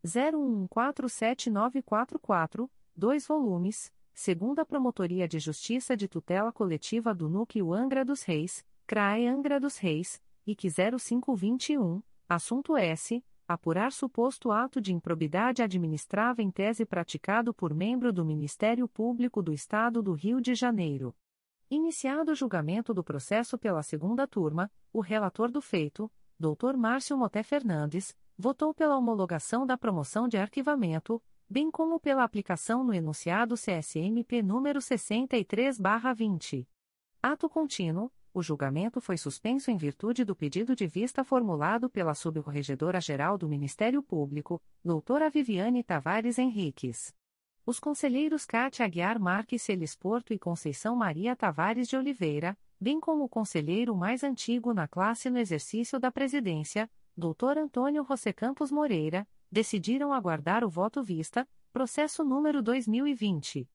[0.05, 8.65] 01147944, 2 volumes, segunda Promotoria de Justiça de Tutela Coletiva do Núcleo Angra dos Reis,
[8.87, 10.69] CRAE Angra dos Reis, IC
[10.99, 18.23] 0521, assunto S apurar suposto ato de improbidade administrava em tese praticado por membro do
[18.23, 21.17] Ministério Público do Estado do Rio de Janeiro.
[21.71, 26.77] Iniciado o julgamento do processo pela segunda turma, o relator do feito, Dr.
[26.77, 31.21] Márcio Moté Fernandes, votou pela homologação da promoção de arquivamento,
[31.51, 36.69] bem como pela aplicação no enunciado CSMP número 63/20.
[37.21, 43.37] Ato contínuo, o julgamento foi suspenso em virtude do pedido de vista formulado pela Subcorregedora-Geral
[43.37, 47.13] do Ministério Público, doutora Viviane Tavares Henriques.
[47.67, 53.25] Os conselheiros Cátia Aguiar Marques Celis Porto e Conceição Maria Tavares de Oliveira, bem como
[53.25, 56.89] o conselheiro mais antigo na classe no exercício da presidência,
[57.19, 63.69] doutor Antônio José Campos Moreira, decidiram aguardar o voto vista, processo número 2020.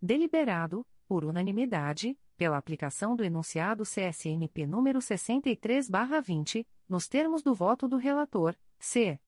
[0.00, 7.98] Deliberado, por unanimidade, pela aplicação do enunciado CSNP número 63/20, nos termos do voto do
[7.98, 9.20] relator, C.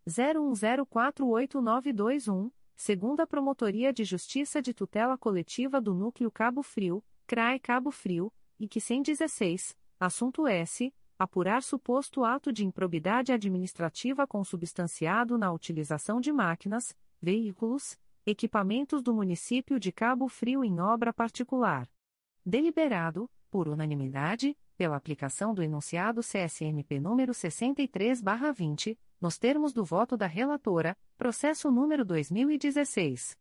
[0.06, 8.30] 01048921, segunda Promotoria de Justiça de Tutela Coletiva do Núcleo Cabo Frio, CRAE Cabo Frio
[8.62, 10.94] e que 116, assunto S.
[11.18, 19.80] Apurar suposto ato de improbidade administrativa consubstanciado na utilização de máquinas, veículos, equipamentos do município
[19.80, 21.90] de Cabo Frio em obra particular.
[22.46, 30.26] Deliberado, por unanimidade, pela aplicação do enunciado CSMP número 63/20, nos termos do voto da
[30.26, 33.36] relatora, processo número 2016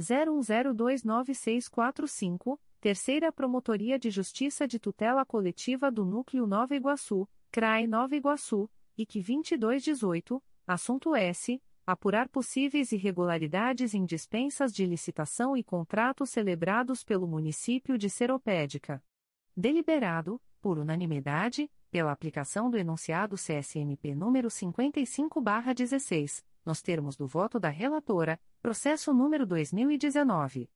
[0.00, 8.66] 01029645, Terceira Promotoria de Justiça de Tutela Coletiva do Núcleo Nova Iguaçu, CRAI Nova Iguaçu,
[8.96, 11.60] IC 2218, assunto S
[11.92, 19.02] apurar possíveis irregularidades em dispensas de licitação e contratos celebrados pelo município de Seropédica.
[19.56, 27.68] Deliberado, por unanimidade, pela aplicação do enunciado CSMP número 55/16, nos termos do voto da
[27.68, 30.70] relatora, processo número 2019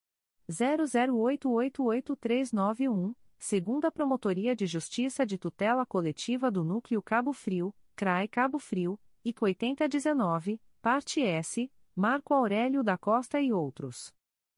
[0.50, 9.00] 00888391, segunda Promotoria de Justiça de Tutela Coletiva do Núcleo Cabo Frio, CRAI Cabo Frio,
[9.24, 14.12] IC 8019, parte S, Marco Aurélio da Costa e outros.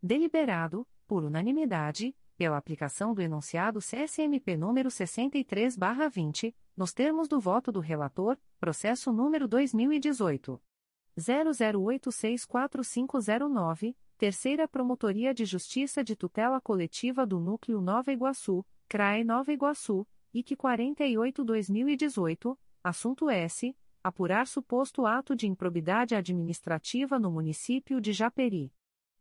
[0.03, 7.79] Deliberado, por unanimidade, pela aplicação do enunciado CSMP número 63/20, nos termos do voto do
[7.79, 10.61] relator, processo número 2018
[11.17, 20.05] 00864509, Terceira Promotoria de Justiça de Tutela Coletiva do Núcleo Nova Iguaçu, CRAE Nova Iguaçu,
[20.33, 22.57] IC 48/2018
[22.87, 23.75] Assunto S.
[24.01, 28.71] Apurar suposto ato de improbidade administrativa no município de Japeri.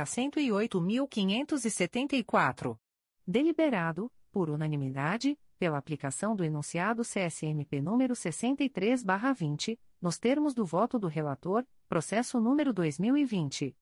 [0.04, 2.78] 108.574.
[3.26, 11.08] Deliberado, por unanimidade, pela aplicação do enunciado CSMP número 63/20, nos termos do voto do
[11.08, 13.76] relator, processo número 2020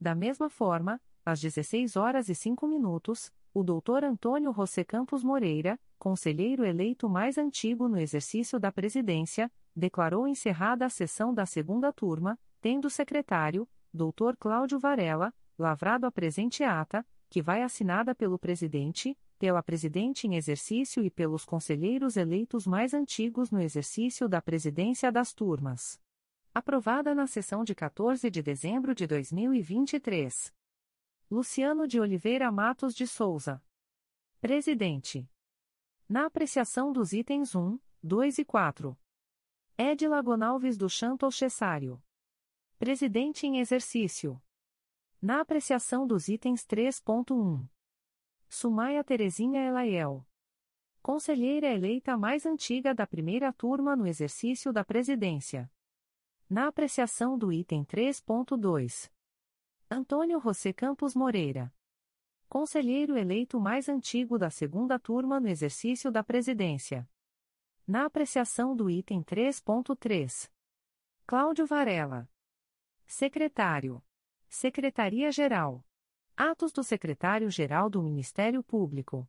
[0.00, 4.04] Da mesma forma, às 16 horas e 5 minutos, o Dr.
[4.04, 10.88] Antônio José Campos Moreira, conselheiro eleito mais antigo no exercício da presidência, declarou encerrada a
[10.88, 14.36] sessão da segunda turma, tendo o secretário, Dr.
[14.38, 21.02] Cláudio Varela, lavrado a presente ata, que vai assinada pelo presidente, pela presidente em exercício
[21.02, 26.00] e pelos conselheiros eleitos mais antigos no exercício da presidência das turmas.
[26.54, 30.56] Aprovada na sessão de 14 de dezembro de 2023.
[31.30, 33.62] Luciano de Oliveira Matos de Souza.
[34.40, 35.30] Presidente.
[36.08, 38.98] Na apreciação dos itens 1, 2 e 4.
[39.76, 42.02] Edila Gonalves do Chanto Cessário.
[42.78, 44.42] Presidente em exercício.
[45.20, 47.68] Na apreciação dos itens 3.1.
[48.48, 50.26] Sumaia Terezinha Elaiel.
[51.02, 55.70] Conselheira eleita mais antiga da primeira turma no exercício da presidência.
[56.48, 59.12] Na apreciação do item 3.2.
[59.90, 61.72] Antônio José Campos Moreira.
[62.46, 67.08] Conselheiro eleito mais antigo da segunda turma no exercício da presidência.
[67.86, 70.50] Na apreciação do item 3.3.
[71.26, 72.28] Cláudio Varela.
[73.06, 74.04] Secretário.
[74.46, 75.82] Secretaria-Geral.
[76.36, 79.26] Atos do Secretário-Geral do Ministério Público.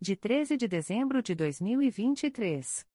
[0.00, 2.86] De 13 de dezembro de 2023.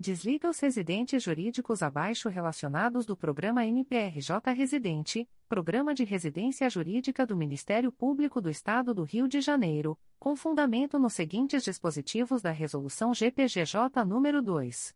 [0.00, 7.36] Desliga os residentes jurídicos abaixo relacionados do Programa MPRJ Residente, Programa de Residência Jurídica do
[7.36, 13.12] Ministério Público do Estado do Rio de Janeiro, com fundamento nos seguintes dispositivos da Resolução
[13.12, 14.94] GPGJ nº 2.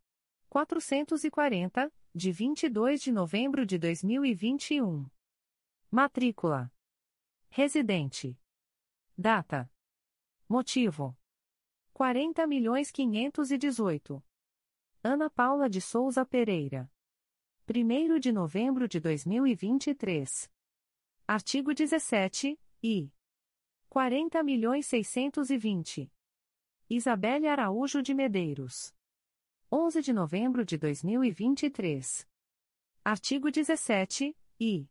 [0.48, 5.04] 440, de 22 de novembro de 2021.
[5.90, 6.70] Matrícula.
[7.50, 8.38] Residente.
[9.18, 9.68] Data.
[10.48, 11.18] Motivo.
[11.92, 14.22] 40.518.
[15.04, 16.88] Ana Paula de Souza Pereira.
[17.66, 20.48] 1 de novembro de 2023.
[21.26, 23.12] Artigo 17, I.
[23.90, 26.08] 40.620.
[26.88, 28.94] Isabelle Araújo de Medeiros.
[29.72, 32.28] 11 de novembro de 2023.
[33.04, 34.88] Artigo 17, I.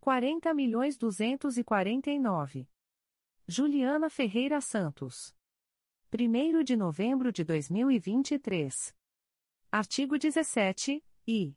[0.00, 2.66] 40.249.
[3.46, 5.36] Juliana Ferreira Santos.
[6.10, 8.94] 1 de novembro de 2023.
[9.70, 11.54] Artigo 17, I.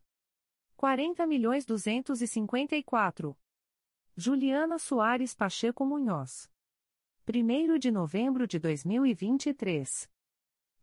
[0.78, 3.36] 40.254.
[4.18, 6.50] Juliana Soares Pacheco Munhoz.
[7.28, 10.10] 1 de novembro de 2023.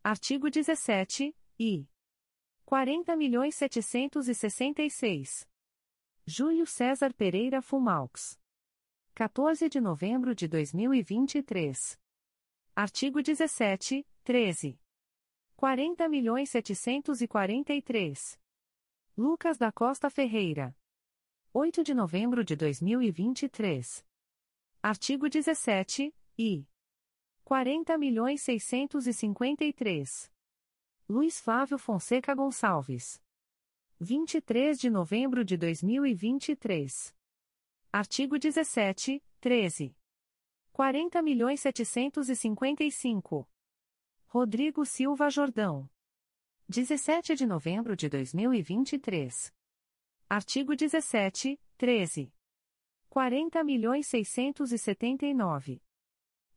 [0.05, 1.89] Artigo 17, I.
[2.67, 5.49] 40.766.
[6.27, 8.39] Júlio César Pereira Fumalx.
[9.15, 11.99] 14 de novembro de 2023.
[12.75, 14.79] Artigo 17, 13.
[15.57, 18.39] 40 milhões 743.
[19.17, 20.77] Lucas da Costa Ferreira.
[21.51, 24.05] 8 de novembro de 2023.
[24.83, 26.69] Artigo 17, I.
[27.43, 30.31] 40 milhões 653.
[31.09, 33.19] Luiz Flávio Fonseca Gonçalves.
[33.99, 37.17] 23 de novembro de 2023.
[37.91, 39.97] Artigo 17, 13.
[40.75, 43.49] 40 milhões 755.
[44.39, 45.89] Rodrigo Silva Jordão.
[46.69, 49.51] 17 de novembro de 2023.
[50.29, 52.35] Artigo 17, 13.
[53.09, 55.83] 40 milhões 679.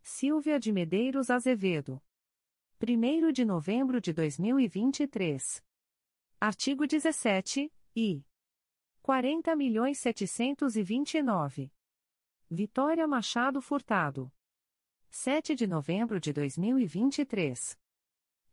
[0.02, 2.04] Silvia de Medeiros Azevedo.
[2.86, 5.64] 1 de novembro de 2023.
[6.38, 8.26] Artigo 17, I.
[9.02, 11.72] 40 milhões 729.
[12.52, 14.30] Vitória Machado Furtado.
[15.12, 17.76] 7 de novembro de 2023.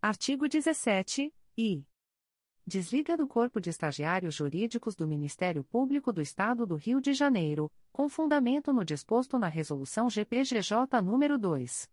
[0.00, 1.84] Artigo 17, e
[2.66, 7.70] Desliga do Corpo de Estagiários Jurídicos do Ministério Público do Estado do Rio de Janeiro,
[7.92, 11.90] com fundamento no disposto na Resolução GPGJ nº 2.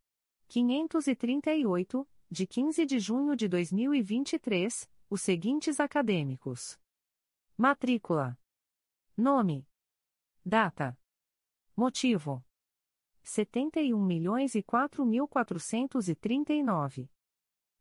[0.47, 6.79] 538, de 15 de junho de 2023, os seguintes acadêmicos:
[7.57, 8.39] Matrícula.
[9.17, 9.67] Nome.
[10.43, 10.97] Data.
[11.75, 12.43] Motivo.
[13.25, 14.61] 71 milhões e
[15.05, 15.29] mil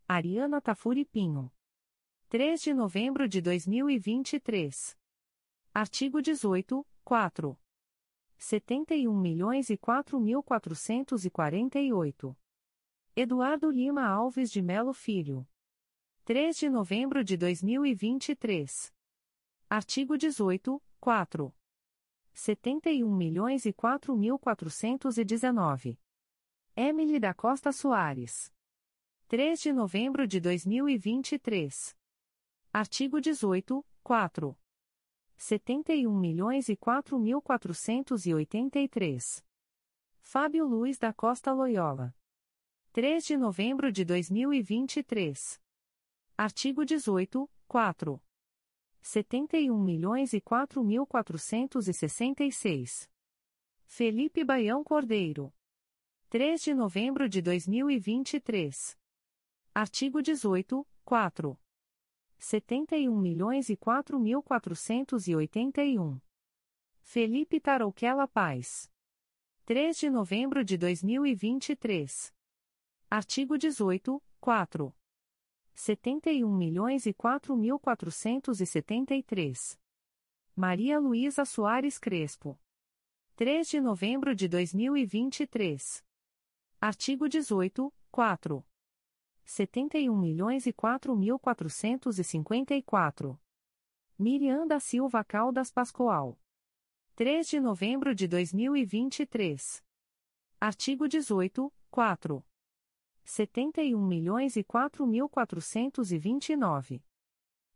[0.09, 1.52] Ariana Tafuri Pinho.
[2.28, 4.97] 3 de novembro de 2023.
[5.74, 7.59] Artigo 18, 4.
[8.39, 9.77] 71 milhões e
[10.20, 10.44] mil
[13.16, 15.47] Eduardo Lima Alves de Melo Filho.
[16.24, 18.94] 3 de novembro de 2023.
[19.69, 21.61] Artigo 18, 4.
[22.34, 23.72] 71 milhões e
[24.16, 24.38] mil
[26.74, 28.50] Emily da Costa Soares.
[29.28, 31.96] 3 de novembro de 2023.
[32.72, 34.59] Artigo 18, 4.
[35.36, 36.76] 71 milhões e
[37.18, 37.42] mil
[40.20, 42.14] Fábio Luiz da Costa Loyola.
[42.92, 45.60] 3 de novembro de 2023.
[46.36, 48.22] Artigo 18, 4.
[49.05, 50.41] 71 milhões e
[50.85, 51.05] mil
[53.85, 55.53] Felipe Baião Cordeiro.
[56.31, 58.97] 3 de novembro de 2023.
[59.74, 61.59] Artigo 18, 4.
[62.39, 63.77] 71 milhões e
[64.20, 64.41] mil
[67.01, 68.89] Felipe Tarouquela Paz.
[69.66, 72.33] 3 de novembro de 2023.
[73.11, 75.02] Artigo 18, 4.
[75.74, 77.15] 71 milhões e
[77.57, 77.78] mil
[80.55, 82.59] Maria Luísa Soares Crespo.
[83.36, 86.05] 3 de novembro de 2023.
[86.81, 88.66] Artigo 18, 4.
[89.44, 90.74] 71 milhões e
[91.16, 91.39] mil
[94.19, 96.39] Miriam da Silva Caldas Pascoal.
[97.16, 99.82] 3 de novembro de 2023.
[100.61, 102.52] Artigo 18, 4.
[103.24, 104.65] 71 milhões e
[105.07, 105.28] mil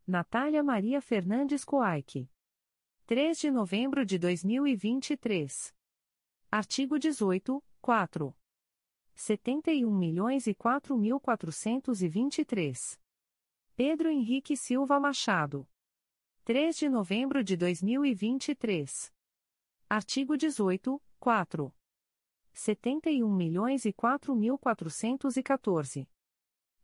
[0.05, 2.29] Natália Maria Fernandes Coaique.
[3.05, 5.73] 3 de novembro de 2023.
[6.51, 8.35] Artigo 18, 4.
[9.15, 10.53] 71 milhões e
[10.97, 11.19] mil
[13.75, 15.67] Pedro Henrique Silva Machado.
[16.43, 19.13] 3 de novembro de 2023.
[19.89, 21.76] Artigo 18, 4.
[22.57, 23.93] 71 milhões e
[24.35, 24.57] mil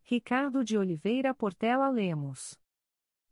[0.04, 2.60] Ricardo de Oliveira Portela Lemos.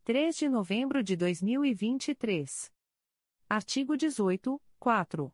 [0.03, 2.73] 3 de novembro de 2023.
[3.47, 5.31] Artigo 18, 4.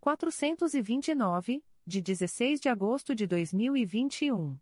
[0.00, 4.58] 429, de 16 de agosto de 2021.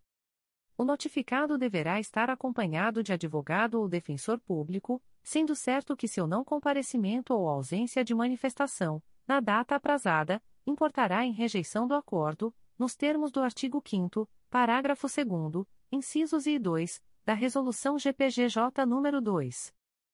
[0.78, 6.44] O notificado deverá estar acompanhado de advogado ou defensor público, sendo certo que seu não
[6.44, 13.32] comparecimento ou ausência de manifestação, na data aprazada, importará em rejeição do acordo, nos termos
[13.32, 19.74] do artigo 5 parágrafo 2 incisos e 2, da Resolução GPGJ nº 2.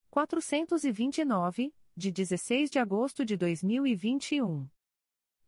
[0.10, 4.68] 429, de 16 de agosto de 2021.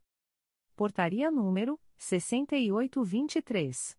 [0.75, 3.97] Portaria número 6823.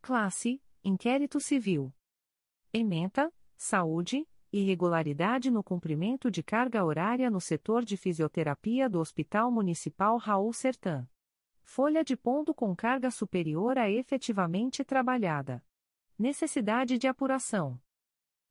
[0.00, 1.92] Classe: Inquérito Civil.
[2.72, 10.16] Ementa: Saúde, irregularidade no cumprimento de carga horária no setor de fisioterapia do Hospital Municipal
[10.16, 11.04] Raul Sertã.
[11.64, 15.60] Folha de ponto com carga superior à efetivamente trabalhada.
[16.16, 17.80] Necessidade de apuração.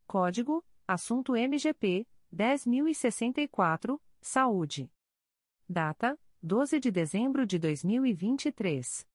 [0.06, 4.92] Código: Assunto MGP 10064, Saúde.
[5.70, 9.08] Data: 12 de dezembro de 2023.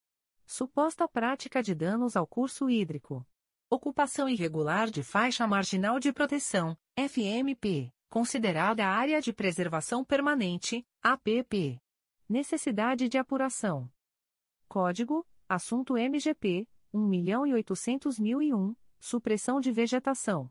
[0.46, 3.28] Suposta prática de danos ao curso hídrico.
[3.70, 11.78] Ocupação irregular de faixa marginal de proteção, FMP, considerada área de preservação permanente, APP.
[12.30, 13.92] Necessidade de apuração.
[14.66, 20.50] Código: Assunto MGP 1.800.001, supressão de vegetação.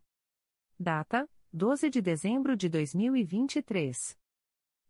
[0.78, 4.22] Data: 12 de dezembro de 2023.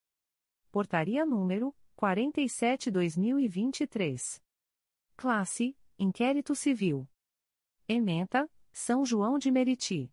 [0.70, 4.42] Portaria número 47-2023.
[5.16, 7.08] Classe: Inquérito Civil.
[7.88, 10.12] Ementa: São João de Meriti.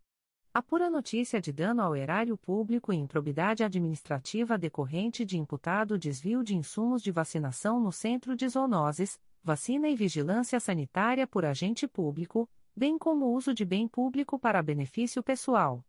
[0.54, 6.54] Apura notícia de dano ao erário público e improbidade administrativa decorrente de imputado desvio de
[6.54, 12.96] insumos de vacinação no Centro de Zoonoses, vacina e vigilância sanitária por agente público, bem
[12.96, 15.84] como uso de bem público para benefício pessoal.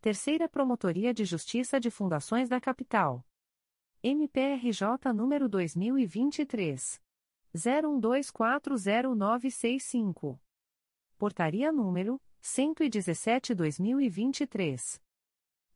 [0.00, 3.24] Terceira Promotoria de Justiça de Fundações da Capital.
[4.02, 6.98] MPRJ número 2023
[7.54, 10.40] 01240965.
[11.18, 14.98] Portaria número 117/2023.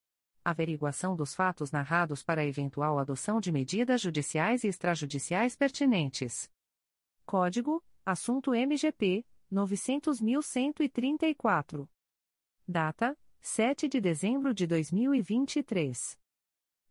[0.44, 6.50] Averiguação dos fatos narrados para eventual adoção de medidas judiciais e extrajudiciais pertinentes.
[7.24, 11.88] Código: Assunto MGP 900.134.
[12.68, 16.18] Data: 7 de dezembro de 2023.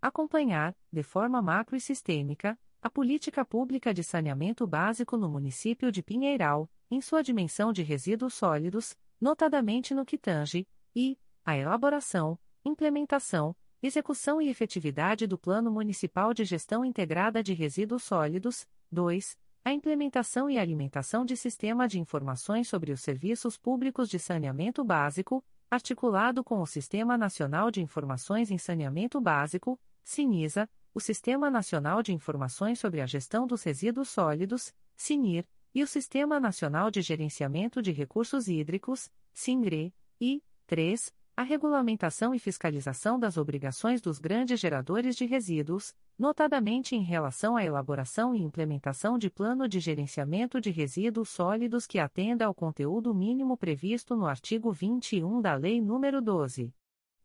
[0.00, 6.02] Acompanhar, de forma macro e sistêmica, a política pública de saneamento básico no município de
[6.02, 13.56] Pinheiral, em sua dimensão de resíduos sólidos, notadamente no que tange, e a elaboração, implementação,
[13.82, 18.66] Execução e efetividade do Plano Municipal de Gestão Integrada de Resíduos Sólidos.
[18.90, 19.38] 2.
[19.66, 25.44] A implementação e alimentação de Sistema de Informações sobre os Serviços Públicos de Saneamento Básico,
[25.68, 32.12] articulado com o Sistema Nacional de Informações em Saneamento Básico, SINISA, o Sistema Nacional de
[32.12, 37.90] Informações sobre a Gestão dos Resíduos Sólidos, SINIR, e o Sistema Nacional de Gerenciamento de
[37.90, 45.26] Recursos Hídricos, SINGRE, e 3 a regulamentação e fiscalização das obrigações dos grandes geradores de
[45.26, 51.86] resíduos, notadamente em relação à elaboração e implementação de plano de gerenciamento de resíduos sólidos
[51.86, 56.74] que atenda ao conteúdo mínimo previsto no artigo 21 da Lei nº 12.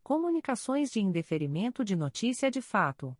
[0.00, 3.18] Comunicações de indeferimento de notícia de fato.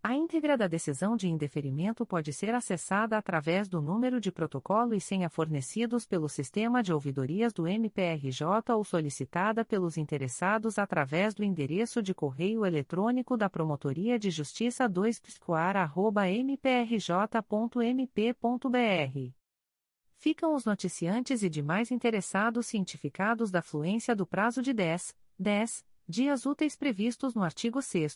[0.08, 5.02] A íntegra da decisão de indeferimento pode ser acessada através do número de protocolo e
[5.02, 12.02] senha fornecidos pelo sistema de ouvidorias do MPRJ ou solicitada pelos interessados através do endereço
[12.02, 15.22] de correio eletrônico da Promotoria de Justiça 2
[16.42, 16.94] mprj.mp.br.
[20.16, 26.46] Ficam os noticiantes e demais interessados cientificados da fluência do prazo de 10, 10 dias
[26.46, 28.16] úteis previstos no artigo 6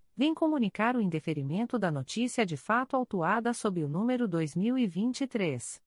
[0.15, 5.81] vem comunicar o indeferimento da notícia de fato autuada sob o número 2023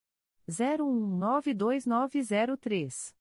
[0.48, 3.14] 01192903.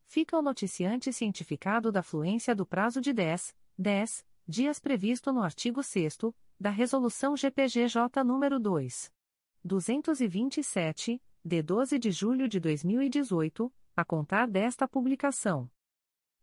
[0.06, 5.82] Fica o noticiante cientificado da fluência do prazo de 10, 10 dias previsto no artigo
[5.82, 6.16] 6
[6.58, 9.12] da Resolução GPGJ nº 2.
[9.62, 15.70] 227, de 12 de julho de 2018, a contar desta publicação.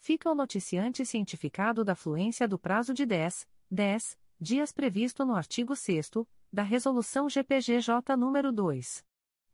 [0.00, 5.74] Fica o noticiante cientificado da fluência do prazo de 10, 10 dias previsto no artigo
[5.74, 6.10] 6
[6.52, 9.04] da Resolução GPGJ nº 2.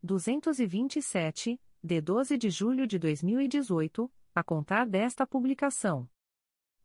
[0.03, 6.09] 227, de 12 de julho de 2018, a contar desta publicação.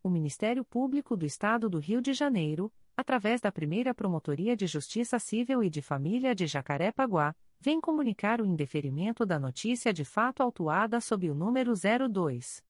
[0.01, 5.19] O Ministério Público do Estado do Rio de Janeiro, através da primeira Promotoria de Justiça
[5.19, 11.01] Civil e de Família de Jacarepaguá, vem comunicar o indeferimento da notícia de fato autuada
[11.01, 12.63] sob o número 02.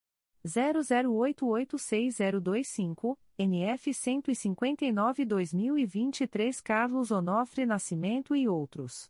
[0.46, 9.10] 00886025, NF 159-2023 Carlos Onofre Nascimento e outros.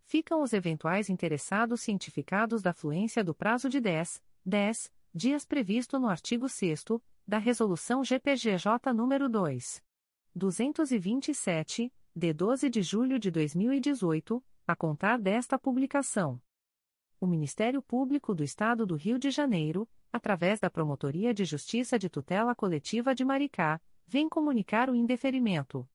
[0.03, 6.09] Ficam os eventuais interessados cientificados da fluência do prazo de 10, 10 dias previsto no
[6.09, 6.83] artigo 6
[7.27, 9.83] da Resolução GPGJ nº 2.
[10.35, 16.41] 227, de 12 de julho de 2018, a contar desta publicação
[17.19, 22.09] o Ministério Público do Estado do Rio de Janeiro, através da Promotoria de Justiça de
[22.09, 25.87] Tutela Coletiva de Maricá, vem comunicar o indeferimento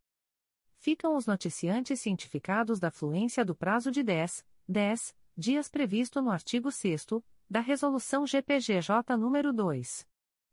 [0.78, 6.72] Ficam os noticiantes cientificados da fluência do prazo de 10, 10 dias previsto no artigo
[6.72, 7.08] 6
[7.50, 10.08] da Resolução GPGJ nº 2.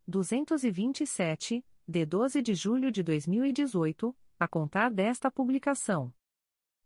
[0.09, 6.11] 227, de 12 de julho de 2018, a contar desta publicação.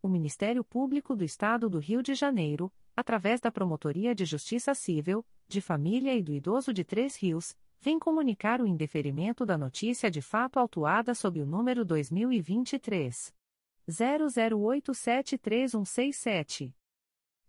[0.00, 5.26] O Ministério Público do Estado do Rio de Janeiro, através da Promotoria de Justiça Civil,
[5.48, 10.22] de Família e do Idoso de Três Rios, vem comunicar o indeferimento da notícia de
[10.22, 13.34] fato autuada sob o número 2023
[13.88, 16.72] 00873167.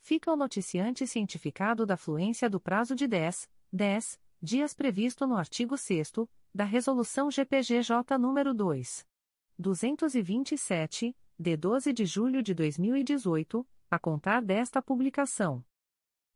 [0.00, 5.76] Fica o noticiante cientificado da fluência do prazo de 10, 10 dias previsto no artigo
[5.76, 6.12] 6
[6.52, 9.06] da Resolução GPGJ nº 2.
[9.58, 15.62] 227, de 12 de julho de 2018, a contar desta publicação.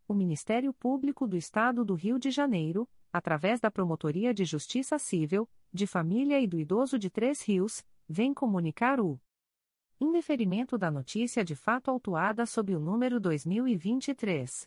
[0.06, 5.48] O Ministério Público do Estado do Rio de Janeiro, através da Promotoria de Justiça Civil,
[5.72, 9.18] de Família e do Idoso de Três Rios, vem comunicar o
[10.00, 14.66] indeferimento da notícia de fato autuada sob o número 2023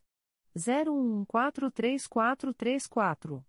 [0.56, 3.43] 01143434.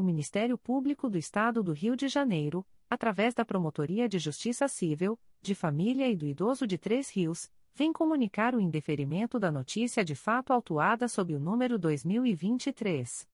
[0.00, 5.20] O Ministério Público do Estado do Rio de Janeiro, através da Promotoria de Justiça Civil,
[5.42, 10.14] de Família e do Idoso de Três Rios, vem comunicar o indeferimento da notícia de
[10.14, 13.28] fato autuada sob o número 2023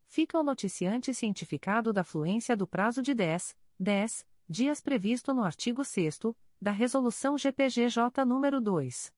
[0.09, 5.85] Fica o noticiante cientificado da fluência do prazo de 10, 10 dias previsto no artigo
[5.85, 6.21] 6
[6.61, 9.13] da Resolução GPGJ nº 2.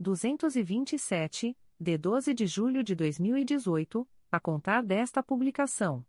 [0.00, 6.04] 227, de 12 de julho de 2018, a contar desta publicação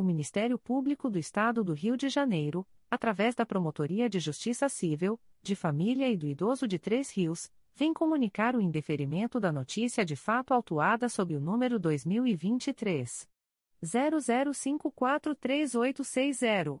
[0.00, 5.20] o Ministério Público do Estado do Rio de Janeiro, através da Promotoria de Justiça Civil,
[5.42, 10.16] de Família e do Idoso de Três Rios, vem comunicar o indeferimento da notícia de
[10.16, 13.28] fato autuada sob o número 2023
[13.84, 16.80] 00543860.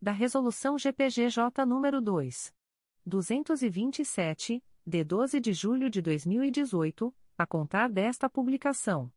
[0.00, 2.54] da Resolução GPGJ nº 2.
[3.04, 9.12] 227, de 12 de julho de 2018, a contar desta publicação.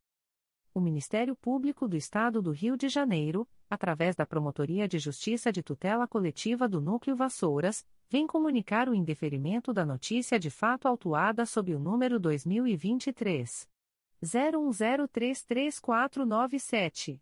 [0.73, 5.61] O Ministério Público do Estado do Rio de Janeiro, através da Promotoria de Justiça de
[5.61, 11.75] Tutela Coletiva do Núcleo Vassouras, vem comunicar o indeferimento da notícia de fato autuada sob
[11.75, 13.69] o número 2023
[14.23, 17.21] 01033497.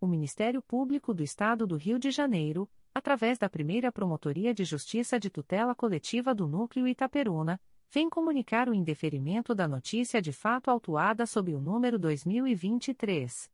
[0.00, 5.20] o Ministério Público do Estado do Rio de Janeiro, através da primeira Promotoria de Justiça
[5.20, 7.60] de Tutela Coletiva do Núcleo Itaperuna,
[7.92, 13.50] vem comunicar o indeferimento da notícia de fato autuada sob o número 2023.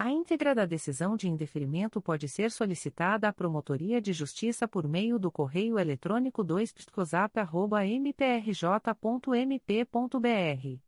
[0.00, 5.18] A íntegra da decisão de indeferimento pode ser solicitada à Promotoria de Justiça por meio
[5.18, 6.72] do correio eletrônico 2
[7.98, 10.87] mprj.mp.br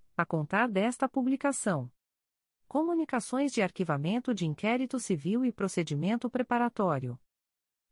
[0.15, 1.91] a contar desta publicação.
[2.67, 7.19] Comunicações de Arquivamento de Inquérito Civil e Procedimento Preparatório.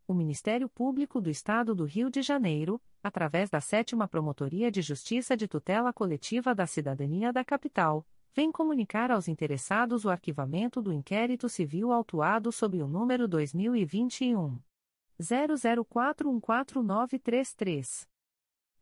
[0.08, 5.38] O Ministério Público do Estado do Rio de Janeiro, através da Sétima Promotoria de Justiça
[5.38, 11.50] de Tutela Coletiva da Cidadania da Capital, vem comunicar aos interessados o arquivamento do inquérito
[11.50, 14.60] civil autuado sob o número 2021
[15.20, 18.08] 00414933.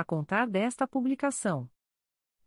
[0.00, 1.66] a contar desta publicação.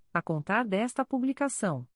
[0.13, 1.87] a contar desta publicação.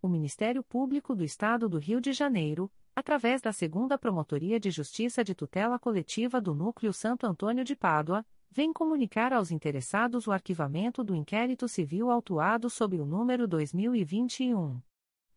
[0.00, 5.22] o Ministério Público do Estado do Rio de Janeiro, através da Segunda Promotoria de Justiça
[5.22, 11.04] de Tutela Coletiva do Núcleo Santo Antônio de Pádua, vem comunicar aos interessados o arquivamento
[11.04, 14.80] do inquérito civil autuado sob o número 2021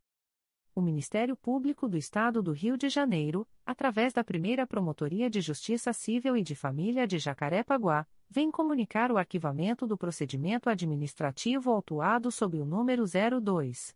[0.73, 5.91] O Ministério Público do Estado do Rio de Janeiro, através da primeira Promotoria de Justiça
[5.91, 12.57] Civil e de Família de Jacarepaguá, vem comunicar o arquivamento do procedimento administrativo autuado sob
[12.57, 13.93] o número 02.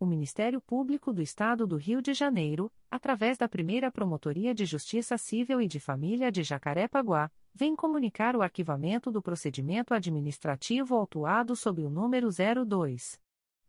[0.00, 5.18] O Ministério Público do Estado do Rio de Janeiro, através da primeira Promotoria de Justiça
[5.18, 11.84] Civil e de Família de Jacarepaguá, vem comunicar o arquivamento do procedimento administrativo autuado sob
[11.84, 13.18] o número 02.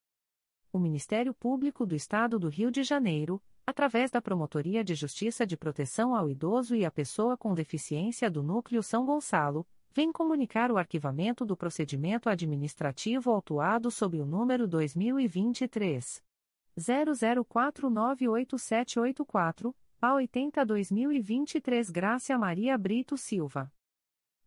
[0.73, 5.57] O Ministério Público do Estado do Rio de Janeiro, através da Promotoria de Justiça de
[5.57, 10.77] Proteção ao Idoso e à Pessoa com Deficiência do Núcleo São Gonçalo, vem comunicar o
[10.77, 16.23] arquivamento do procedimento administrativo autuado sob o número 2023
[16.79, 23.69] 00498784, a 80-2023 Grácia Maria Brito Silva.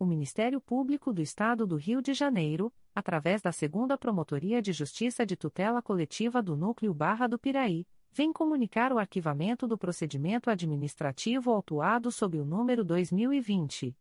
[0.00, 5.26] O Ministério Público do Estado do Rio de Janeiro, através da Segunda Promotoria de Justiça
[5.26, 11.52] de Tutela Coletiva do Núcleo Barra do Piraí, vem comunicar o arquivamento do procedimento administrativo
[11.52, 13.94] autuado sob o número 2020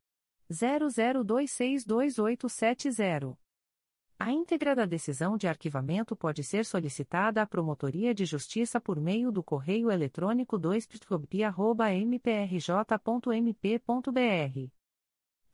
[0.49, 3.37] 00262870.
[4.17, 9.33] A íntegra da decisão de arquivamento pode ser solicitada à Promotoria de Justiça por meio
[9.33, 10.87] do correio eletrônico 2
[12.05, 14.78] mprj.mp.br